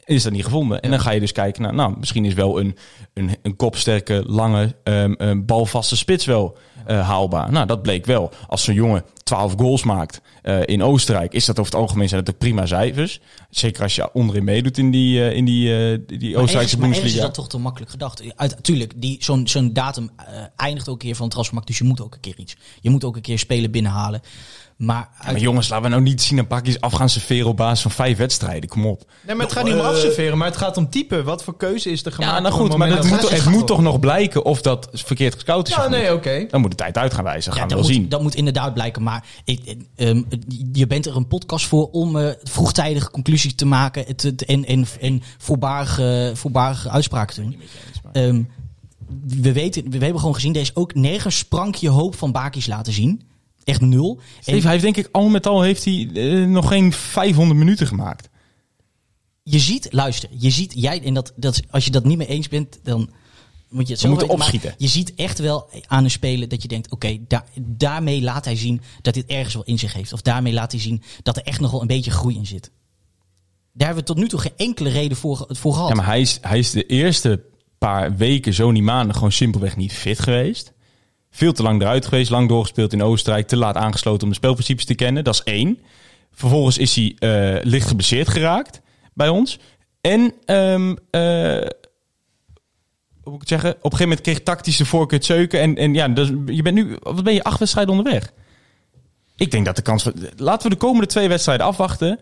[0.03, 0.81] Is dat niet gevonden.
[0.81, 1.73] En dan ga je dus kijken naar...
[1.73, 2.77] Nou, misschien is wel een,
[3.13, 7.51] een, een kopsterke, lange, ehm, ehm, balvaste spits wel eh, haalbaar.
[7.51, 8.31] Nou, dat bleek wel.
[8.47, 11.33] Als zo'n jongen 12 goals maakt eh, in Oostenrijk...
[11.33, 13.19] is dat over het algemeen zijn dat ook prima cijfers.
[13.49, 16.77] Zeker als je onderin meedoet in die, eh, in die, die Oostenrijkse maar ergens is
[16.77, 17.25] Bundesliga.
[17.25, 18.23] dat toch te makkelijk gedacht.
[18.35, 20.09] Uit, tuurlijk, die, zo'n, zo'n datum
[20.55, 21.69] eindigt ook een keer van het transfermarkt.
[21.69, 22.55] Dus je moet ook een keer iets.
[22.81, 24.21] Je moet ook een keer spelen binnenhalen.
[24.75, 27.47] Maar, Ja, uit- maar jongens, laten we nou niet zien een pakjes af gaan serveren
[27.47, 28.69] op basis van vijf wedstrijden.
[28.69, 29.03] Kom op.
[29.25, 31.23] Nee, maar het gaat niet om afserveren, maar het gaat om type.
[31.23, 32.33] Wat voor keuze is er gemaakt?
[32.33, 34.45] Ja, nou goed, het maar moment dat dat moet, het het moet toch nog blijken
[34.45, 35.75] of dat verkeerd gescout is.
[35.75, 36.45] Ja, nee, oké.
[36.49, 37.51] Dan moet de tijd uit gaan wijzen.
[37.53, 38.09] ja, gaan we dat, wel moet, zien.
[38.09, 39.03] dat moet inderdaad blijken.
[39.03, 40.21] Maar ik, eh, ehm,
[40.73, 44.03] je bent er een podcast voor om eh, vroegtijdige conclusies te maken.
[44.07, 47.57] Het, het- en, en, en voorbarige, voorbarige uitspraken te doen.
[48.11, 48.41] Ehm,
[49.41, 52.93] we, weten, we hebben gewoon gezien, er is ook nergens sprankje hoop van Bakis laten
[52.93, 53.21] zien.
[53.65, 54.19] Echt nul.
[54.35, 57.59] En- Steve, hij heeft denk ik al met al heeft hij eh, nog geen 500
[57.59, 58.29] minuten gemaakt.
[59.43, 62.47] je ziet, luister, je ziet, jij, en dat, dat, als je dat niet mee eens
[62.47, 63.09] bent, dan
[63.69, 64.73] moet je het zo moeten weten, opschieten.
[64.77, 68.55] Je ziet echt wel aan een speler dat je denkt, oké, daar- daarmee laat hij
[68.55, 70.13] zien dat dit ergens wel in zich heeft.
[70.13, 72.71] Of daarmee laat hij zien dat er echt nog wel een beetje groei in zit.
[73.73, 75.89] Daar hebben we tot nu toe geen enkele reden voor, voor gehad.
[75.89, 77.43] Ja, maar hij is, hij is de eerste
[77.77, 80.73] paar weken, zo niet maanden, gewoon simpelweg niet fit geweest.
[81.35, 84.85] Veel te lang eruit geweest, lang doorgespeeld in Oostenrijk, te laat aangesloten om de spelprincipes
[84.85, 85.23] te kennen.
[85.23, 85.79] Dat is één.
[86.31, 88.81] Vervolgens is hij eh, licht geblesseerd geraakt
[89.13, 89.59] bij ons.
[90.01, 91.21] En, ehm, eh,
[93.21, 93.69] hoe moet ik het zeggen?
[93.69, 95.59] Op een gegeven moment kreeg tactische voorkeur zeuken.
[95.59, 98.31] En, en ja, dus je bent nu, wat ben je, acht wedstrijden onderweg?
[99.35, 100.09] Ik denk dat de kans.
[100.37, 102.19] Laten we de komende twee wedstrijden afwachten.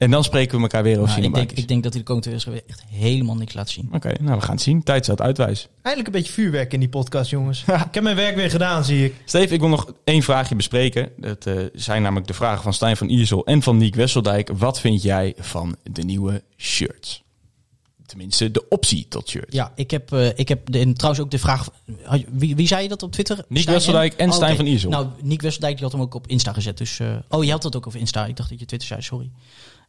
[0.00, 2.06] En dan spreken we elkaar weer over Nou, ik, denk, ik denk dat hij de
[2.08, 3.88] komende twee wedstrijden echt helemaal niks laat zien.
[3.92, 4.82] Oké, nou we gaan het zien.
[4.82, 5.68] Tijd zal het uitwijzen.
[5.82, 7.64] Eindelijk een beetje vuurwerk in die podcast, jongens.
[7.88, 9.14] ik heb mijn werk weer gedaan, zie ik.
[9.24, 11.12] Steve, ik wil nog één vraagje bespreken.
[11.16, 14.50] Dat eh, zijn namelijk de vragen van Stijn van Iersel en van Niek Wesseldijk.
[14.52, 17.22] Wat vind jij van de nieuwe shirts?
[18.06, 19.52] Tenminste, de optie tot shirt.
[19.52, 21.68] Ja, ik heb, eh, ik heb de, en trouwens ook de vraag...
[22.30, 23.44] Wie, wie zei je dat op Twitter?
[23.48, 24.90] Nick Stijn Wesseldijk en Oh, Stijn van Iersel.
[24.90, 26.78] Nou, Nick Wesseldijk die had hem ook op Insta gezet.
[26.78, 28.26] Dus, eh, oh, je had dat ook over Insta.
[28.26, 29.30] Ik dacht dat je Twitter zei, sorry.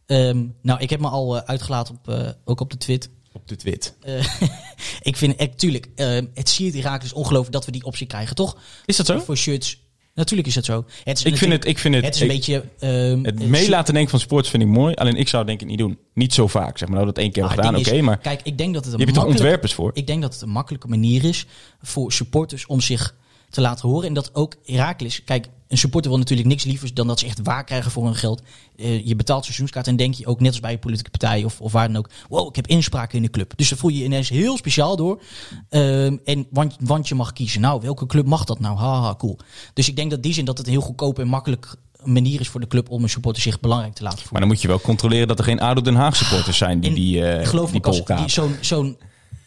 [0.05, 3.09] Ehm, nou, ik heb me al eh, uitgelaten op, eh, ook op de tweet.
[3.33, 3.95] Op de twit.
[4.01, 4.25] Eh,
[5.01, 8.57] ik vind, echt, tuurlijk, eh, het siert Iraklis ongelooflijk dat we die optie krijgen, toch?
[8.85, 9.19] Is dat zo?
[9.19, 9.79] Voor shirts.
[10.13, 10.85] Natuurlijk is dat zo.
[11.03, 12.63] Het is Ik vind het, ik vind het, Het is een ik- beetje...
[12.79, 14.93] ehm, het eh, mee laten denken van sports vind ik mooi.
[14.95, 15.99] Alleen ik zou het denk ik niet doen.
[16.13, 16.77] Niet zo vaak.
[16.77, 18.01] Zeg maar nou dat één keer het gedaan, oké.
[18.01, 19.91] maar Kijk, ik denk dat het een je hebt er ontwerpers voor?
[19.93, 21.45] Ik denk dat het een makkelijke manier is
[21.81, 23.15] voor supporters om zich
[23.49, 24.07] te laten horen.
[24.07, 25.23] En dat ook Herakles.
[25.23, 28.15] Kijk, een supporter wil natuurlijk niks lievers dan dat ze echt waar krijgen voor hun
[28.15, 28.41] geld.
[28.76, 31.61] Eh, je betaalt seizoenskaart en denk je ook net als bij een politieke partij of,
[31.61, 32.09] of waar dan ook.
[32.30, 33.53] Wow, ik heb inspraak in de club.
[33.55, 35.22] Dus dan voel je je ineens heel speciaal door.
[35.69, 37.61] Ehm, en, want, want je mag kiezen.
[37.61, 38.78] Nou, welke club mag dat nou?
[38.78, 39.38] Haha, cool.
[39.74, 42.47] Dus ik denk dat die zin dat het een heel goedkoop en makkelijk manier is
[42.47, 44.34] voor de club om een supporter zich belangrijk te laten voelen.
[44.34, 46.89] Maar dan moet je wel controleren dat er geen ADO Den Haag supporters zijn die
[46.89, 48.97] En die, eh geloof die me, zo'n zo'n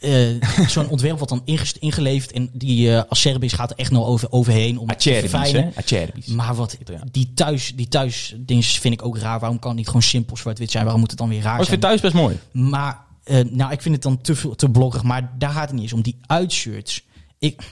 [0.05, 3.90] eh, zo'n ontwerp wordt dan ingest- ingeleverd en die eh als Serbisch gaat er echt
[3.90, 5.76] nou over, overheen om het te Acerbi's?
[5.76, 6.26] Acerbi's.
[6.26, 6.76] Maar wat,
[7.11, 9.40] die thuis, die thuis dingen vind ik ook raar.
[9.40, 10.82] Waarom kan het niet gewoon simpel zwart-wit zijn?
[10.82, 11.80] Waarom moet het dan weer raar Maar ik zijn?
[11.80, 12.38] vind thuis best mooi.
[12.70, 15.02] Maar, eh, nou, ik vind het dan te, veel- te blokkig.
[15.02, 16.02] Maar daar gaat het niet eens om.
[16.02, 17.02] Die uitshirts.
[17.38, 17.62] Ik,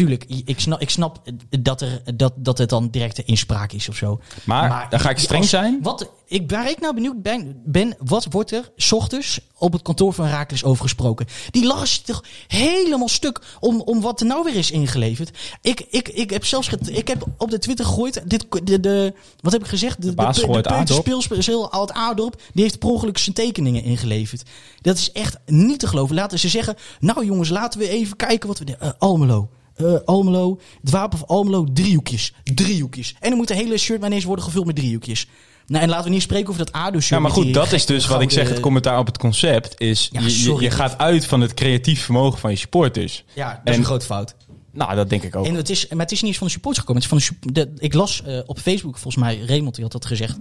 [0.00, 1.22] tuurlijk, ik snap, ik snap
[1.60, 4.20] dat, er, dat, dat het dan directe inspraak is of zo.
[4.44, 5.78] Maar, dan ga ik streng als- zijn.
[5.82, 9.82] Wat, ik, waar ik nou benieuwd ben, ben, wat wordt er 's ochtends op het
[9.82, 11.26] kantoor van Raakles over gesproken?
[11.50, 15.38] Die lachen zich toch helemaal stuk om, om wat er nou weer is ingeleverd.
[15.62, 19.52] Ik, ik, ik heb zelfs ik heb op de Twitter gegooid, dit, de, de, wat
[19.52, 20.02] heb ik gezegd?
[20.02, 24.42] De, baas de, gooit de, speelspeel oud Aardorp, die heeft per ongeluk zijn tekeningen ingeleverd.
[24.80, 26.14] Dat is echt niet te geloven.
[26.14, 28.76] Laten ze zeggen, nou jongens, laten we even kijken wat we...
[28.76, 29.48] eh, Almelo.
[29.80, 32.34] Eh, Almelo, het wapen van Almelo, driehoekjes.
[32.44, 33.14] Driehoekjes.
[33.20, 35.26] En dan moet de hele shirt ineens worden gevuld met driehoekjes.
[35.66, 37.08] Nou, en laten we niet spreken over dat ADO-shirt.
[37.08, 38.48] Ja, maar goed, dat is dus wat ik zeg.
[38.48, 40.08] Het commentaar op het concept is...
[40.12, 43.24] Ja, je, je, gaat uit van het creatief vermogen van je supporters.
[43.34, 44.34] Ja, dat is En- een grote fout.
[44.72, 45.46] Nou, dat denk ik ook.
[45.46, 47.02] En het is, maar het is niet eens van de supporters gekomen.
[47.02, 49.92] Het is van de, de- ik las eh, op Facebook, volgens mij, Raymond die had
[49.92, 50.38] dat gezegd.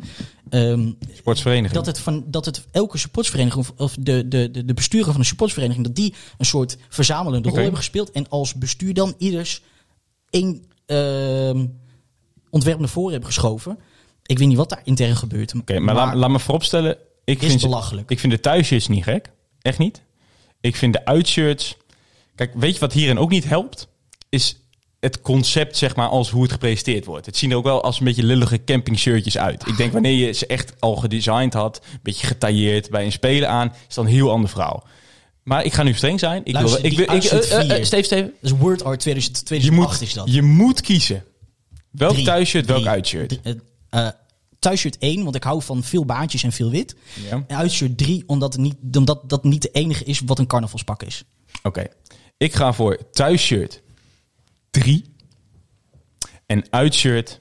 [0.49, 1.73] ehm, Sportsvereniging.
[1.73, 5.19] dat het van dat het elke supportsvereniging of, of de, de, de, de besturen van
[5.19, 9.61] een supportsvereniging dat die een soort verzamelende rol hebben gespeeld en als bestuur dan ieders
[10.29, 11.65] één ehm,
[12.49, 13.79] ontwerp naar voren hebben geschoven.
[14.25, 15.53] Ik weet niet wat daar intern gebeurt.
[15.55, 16.97] Oké, maar, laat, laat me vooropstellen.
[17.23, 18.09] Ik is vind, ze- belachelijk.
[18.09, 19.31] ik vind de thuisshirts niet gek.
[19.61, 20.01] Echt niet.
[20.61, 21.77] Ik vind de uitshirts...
[22.35, 23.87] Kijk, weet je wat hierin ook niet helpt?
[24.29, 24.55] Is
[24.99, 27.25] het concept, zeg maar, als hoe het gepresenteerd wordt.
[27.25, 29.67] Het zien er ook wel als een beetje lullige campingshirtjes uit.
[29.67, 31.81] Ik denk, wanneer je ze echt al gedesigned had...
[31.91, 33.73] een beetje getailleerd bij een speler aan...
[33.87, 34.87] is dan een heel ander verhaal.
[35.43, 36.41] Maar ik ga nu streng zijn.
[36.45, 37.21] Ik Luister, wil, ik wil, ik.
[37.85, 38.33] Steve, Steve.
[38.41, 40.33] Dat is Word Art 2000, Je 2008 moet, is dat.
[40.33, 41.23] je moet kiezen.
[41.91, 42.25] Welk Drie.
[42.25, 42.91] thuisshirt, welk Drie.
[42.91, 43.39] uitshirt.
[43.43, 43.61] Drie.
[43.89, 44.07] Eh,
[44.59, 46.95] thuisshirt 1, want ik hou van veel baantjes en veel wit.
[47.29, 47.43] Ja.
[47.47, 51.03] En uitshirt 3, omdat, het niet, omdat dat niet de enige is wat een carnavalspak
[51.03, 51.23] is.
[51.63, 51.87] Oké.
[52.37, 53.81] Ik ga voor thuisshirt
[54.71, 55.05] 3.
[56.45, 57.39] En uitshirt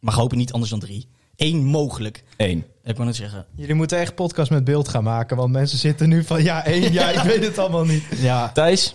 [0.00, 1.08] Mag hopen niet anders dan 3.
[1.36, 2.24] Eén mogelijk.
[2.36, 2.66] 1.
[2.84, 3.46] Ik wou net zeggen.
[3.54, 5.36] Jullie moeten echt podcast met beeld gaan maken.
[5.36, 8.04] Want mensen zitten nu van ja, één, ja, ik weet het allemaal niet.
[8.20, 8.94] Ja, Thijs?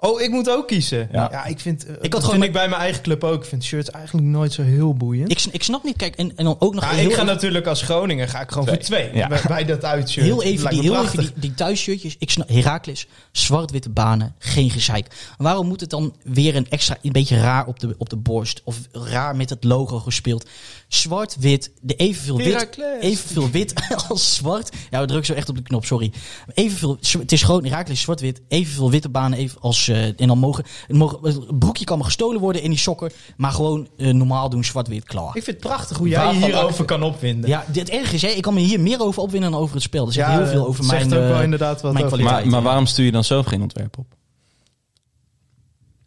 [0.00, 1.08] Oh, ik moet ook kiezen.
[1.12, 1.28] Ja.
[1.32, 3.42] Ja, ik vind, ik had gewoon vind ik bij mijn eigen club ook.
[3.42, 5.30] Ik vind shirts eigenlijk nooit zo heel boeiend.
[5.30, 5.96] ik, sn- ik snap niet.
[5.96, 8.50] Kijk, en, en dan ook nog Ja, heel ik ga natuurlijk als Groningen ga ik
[8.50, 8.76] gewoon Twee.
[8.76, 9.10] voor twee.
[9.14, 9.28] Ja.
[9.28, 10.26] Bij, bij dat uitshirt.
[10.26, 12.16] Heel even, Lijkt die, heel even die, die thuisshirtjes.
[12.18, 15.06] Ik snap, Herakles, zwart-witte banen, geen gezeik.
[15.38, 18.60] Waarom moet het dan weer een extra, een beetje raar op de, op de borst?
[18.64, 20.48] Of raar met het logo gespeeld?
[20.90, 23.74] Zwart-wit, de evenveel wit, evenveel wit
[24.08, 24.76] als zwart.
[24.90, 26.12] Ja, we drukken zo echt op de knop, sorry.
[26.54, 30.64] Evenveel, het is gewoon Herakles zwart-wit, evenveel witte banen even als, eh, en dan mogen,
[30.88, 34.64] mogen, het broekje kan maar gestolen worden in die sokken, maar gewoon eh, normaal doen
[34.64, 35.36] zwart-wit, klaar.
[35.36, 37.50] Ik vind het prachtig hoe jij je hierover kan opwinden.
[37.50, 39.82] Ja, dit erg is, hè, ik kan me hier meer over opwinden dan over het
[39.82, 40.06] spel.
[40.06, 42.34] Zegt Ja, heel veel over mijn, zegt ook wel eh, inderdaad wat mijn kwaliteit.
[42.34, 44.18] Maar, maar waarom stuur je dan zelf geen ontwerp op?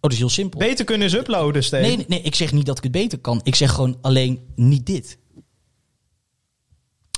[0.04, 0.60] Oh, dat is heel simpel.
[0.60, 1.88] Beter kunnen ze uploaden, Steven.
[1.88, 3.40] Nee, nee, nee, ik zeg niet dat ik het beter kan.
[3.44, 5.18] Ik zeg gewoon alleen niet dit.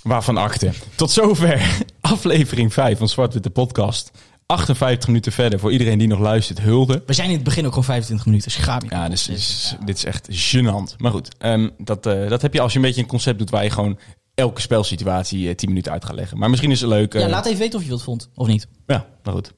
[0.03, 0.71] Waarvan akte?
[0.95, 4.11] Tot zover aflevering 5 van Zwart Witte Podcast.
[4.45, 7.03] 58 minuten verder voor iedereen die nog luistert, hulde.
[7.05, 8.51] We zijn in het begin ook gewoon 25 minuten.
[8.51, 10.95] Dus ga Ja, dus, is, dit is echt gênant.
[10.97, 13.49] Maar goed, ehm, dat, eh, dat heb je als je een beetje een concept doet
[13.49, 13.99] waar je gewoon
[14.35, 16.37] elke spelsituatie eh, 10 minuten uit gaat leggen.
[16.37, 17.13] Maar misschien is het leuk.
[17.13, 18.67] eh, Ja, laat even weten of je dat vond, of niet.
[18.87, 19.53] Ja, maar goed.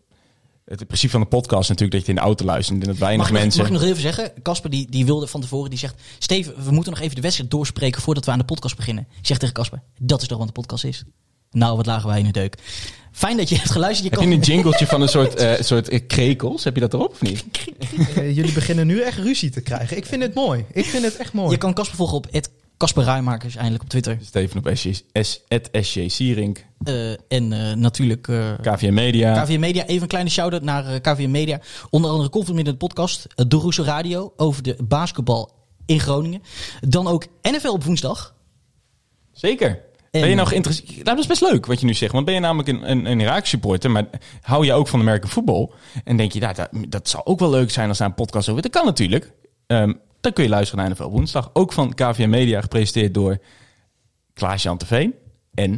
[0.67, 2.81] Het principe van de podcast is natuurlijk dat je in de auto luistert.
[2.81, 3.61] En dat weinig Mag, ik nog- mensen...
[3.61, 4.31] mag ik nog even zeggen?
[4.43, 6.01] Casper die, die wilde van tevoren, die zegt...
[6.19, 9.07] Steven, we moeten nog even de wedstrijd doorspreken voordat we aan de podcast beginnen.
[9.19, 11.03] Ik zeg tegen Casper, dat is toch wat de podcast is?
[11.51, 12.57] Nou, wat lagen wij in de deuk.
[13.11, 14.03] Fijn dat je hebt geluisterd.
[14.03, 16.63] Je Heb kan, je een jingletje van een soort, eh, soort eh, krekels?
[16.63, 17.45] Heb je dat erop of niet?
[18.15, 19.97] Eh, jullie beginnen nu echt ruzie te krijgen.
[19.97, 20.65] Ik vind het mooi.
[20.73, 21.51] Ik vind het echt mooi.
[21.51, 22.27] je kan Casper volgen op
[22.77, 24.17] Casper Ruimakers, eindelijk op Twitter.
[24.21, 29.43] Steven op SJ, S, SJ Sierink, Eh, en eh, natuurlijk eh, KVM Media.
[29.43, 29.85] KVM Media.
[29.85, 31.59] Even een kleine shout-out naar KVM Media.
[31.89, 35.51] Onder andere komt in de podcast uh, De Roese Radio over de basketbal
[35.85, 36.41] in Groningen.
[36.81, 38.35] Dan ook NFL op woensdag.
[39.31, 39.69] Zeker.
[40.11, 41.05] En- ben je nou geïnteresseerd?
[41.05, 42.11] Dat is best leuk wat je nu zegt.
[42.11, 44.05] Want ben je namelijk een, een, een Irak supporter, maar
[44.41, 45.73] hou je ook van American voetbal?
[46.03, 48.49] En denk je, nou, dat, dat zou ook wel leuk zijn als daar een podcast
[48.49, 48.61] over.
[48.61, 49.31] Dat kan natuurlijk.
[49.67, 51.49] Ehm, dan kun je luisteren naar NFL woensdag.
[51.53, 53.37] Ook van KVM Media, gepresenteerd door
[54.33, 55.13] Klaas-Jan Teveen.
[55.53, 55.69] En,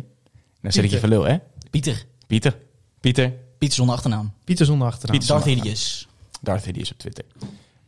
[0.62, 1.38] nou zet ik je van lul, hè?
[1.70, 2.06] Pieter.
[2.28, 2.58] Pieter.
[3.00, 3.34] Pieter.
[3.58, 4.34] Pieter zonder achternaam.
[4.44, 5.18] Pieter zonder achternaam.
[5.18, 5.36] Pieter.
[5.36, 6.08] Darth Hideous.
[6.42, 7.26] Darth Hideous op Twitter.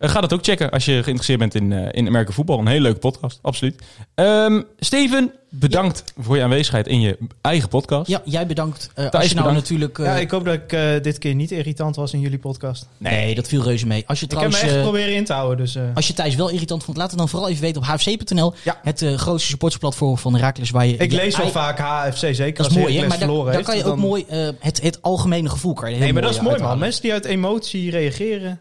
[0.02, 2.60] Eh, ga dat ook checken als je geïnteresseerd bent in, eh in American voetbal.
[2.60, 3.82] Een hele leuke podcast, absoluut.
[4.16, 8.10] Ehm, Steven, bedankt voor je aanwezigheid in je eigen podcast.
[8.10, 8.90] Ja, jij bedankt.
[8.94, 9.70] Eh, als Thijs, je nou bedankt.
[9.70, 10.00] natuurlijk...
[10.00, 12.88] eh, Ja, ik hoop dat ik eh, dit keer niet irritant was in jullie podcast.
[12.98, 14.04] Nee, dat viel reuze mee.
[14.08, 14.76] Als je Ik heb me trouwens...
[14.76, 15.58] echt proberen in te houden.
[15.58, 17.88] Dus, eh, als je Thijs wel irritant vond, laat het dan vooral even weten op
[17.88, 18.54] hfc.nl.
[18.64, 18.80] Ja.
[18.84, 20.98] Het eh, grootste supportsplatform van Herakles waar je...
[20.98, 23.00] ik je lees wel vaak HFC, zeker Dat als is mooi, hè?
[23.00, 23.68] Maar daar, verloren daar heeft.
[23.68, 24.26] kan je ook dan- mooi...
[24.28, 26.80] eh, het, het algemene gevoel kan je Nee, maar dat is mooi man.
[26.80, 28.60] Mensen die uit emotie reageren.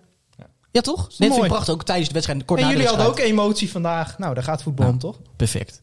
[0.71, 0.99] Ja, toch?
[1.19, 1.33] Nee, mooi.
[1.33, 1.75] vind ik prachtig.
[1.75, 2.45] Ook tijdens de wedstrijd.
[2.45, 4.19] Kort en na jullie hadden ook emotie vandaag.
[4.19, 5.19] Nou, daar gaat voetbal om, toch?
[5.37, 5.83] Perfect.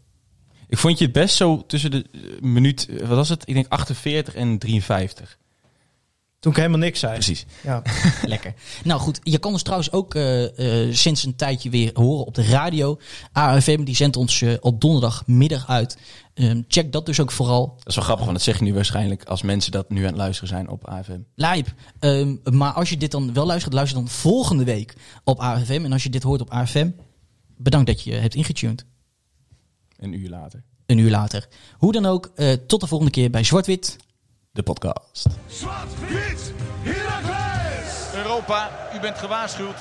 [0.67, 3.43] Ik vond je het best zo tussen de eh, minuut, eh, wat was het?
[3.45, 5.37] Ik denk 48 en 53.
[6.39, 7.13] Toen ik helemaal niks zei.
[7.13, 7.45] Precies.
[7.63, 7.81] Ja.
[8.25, 8.53] Lekker.
[8.83, 12.35] Nou goed, je kan ons trouwens ook eh, eh, sinds een tijdje weer horen op
[12.35, 12.99] de radio.
[13.31, 15.97] AFM die zendt ons eh, op donderdagmiddag uit.
[16.33, 17.73] Ehm, check dat dus ook vooral.
[17.77, 20.07] Dat is wel grappig, want dat zeg je nu waarschijnlijk als mensen dat nu aan
[20.07, 21.19] het luisteren zijn op AFM.
[21.35, 21.73] Lijp.
[21.99, 25.81] Ehm, maar als je dit dan wel luistert, luister dan volgende week op AFM.
[25.83, 26.89] En als je dit hoort op AFM,
[27.57, 28.85] bedankt dat je hebt ingetuned.
[29.97, 30.63] Een uur later.
[30.85, 31.47] Een uur later.
[31.77, 33.97] Hoe dan ook, eh, tot de volgende keer bij Zwart-Wit.
[34.57, 35.27] De podcast.
[36.83, 38.13] Heracles!
[38.13, 39.75] Europa, u bent gewaarschuwd.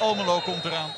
[0.00, 0.90] Almelo komt eraan.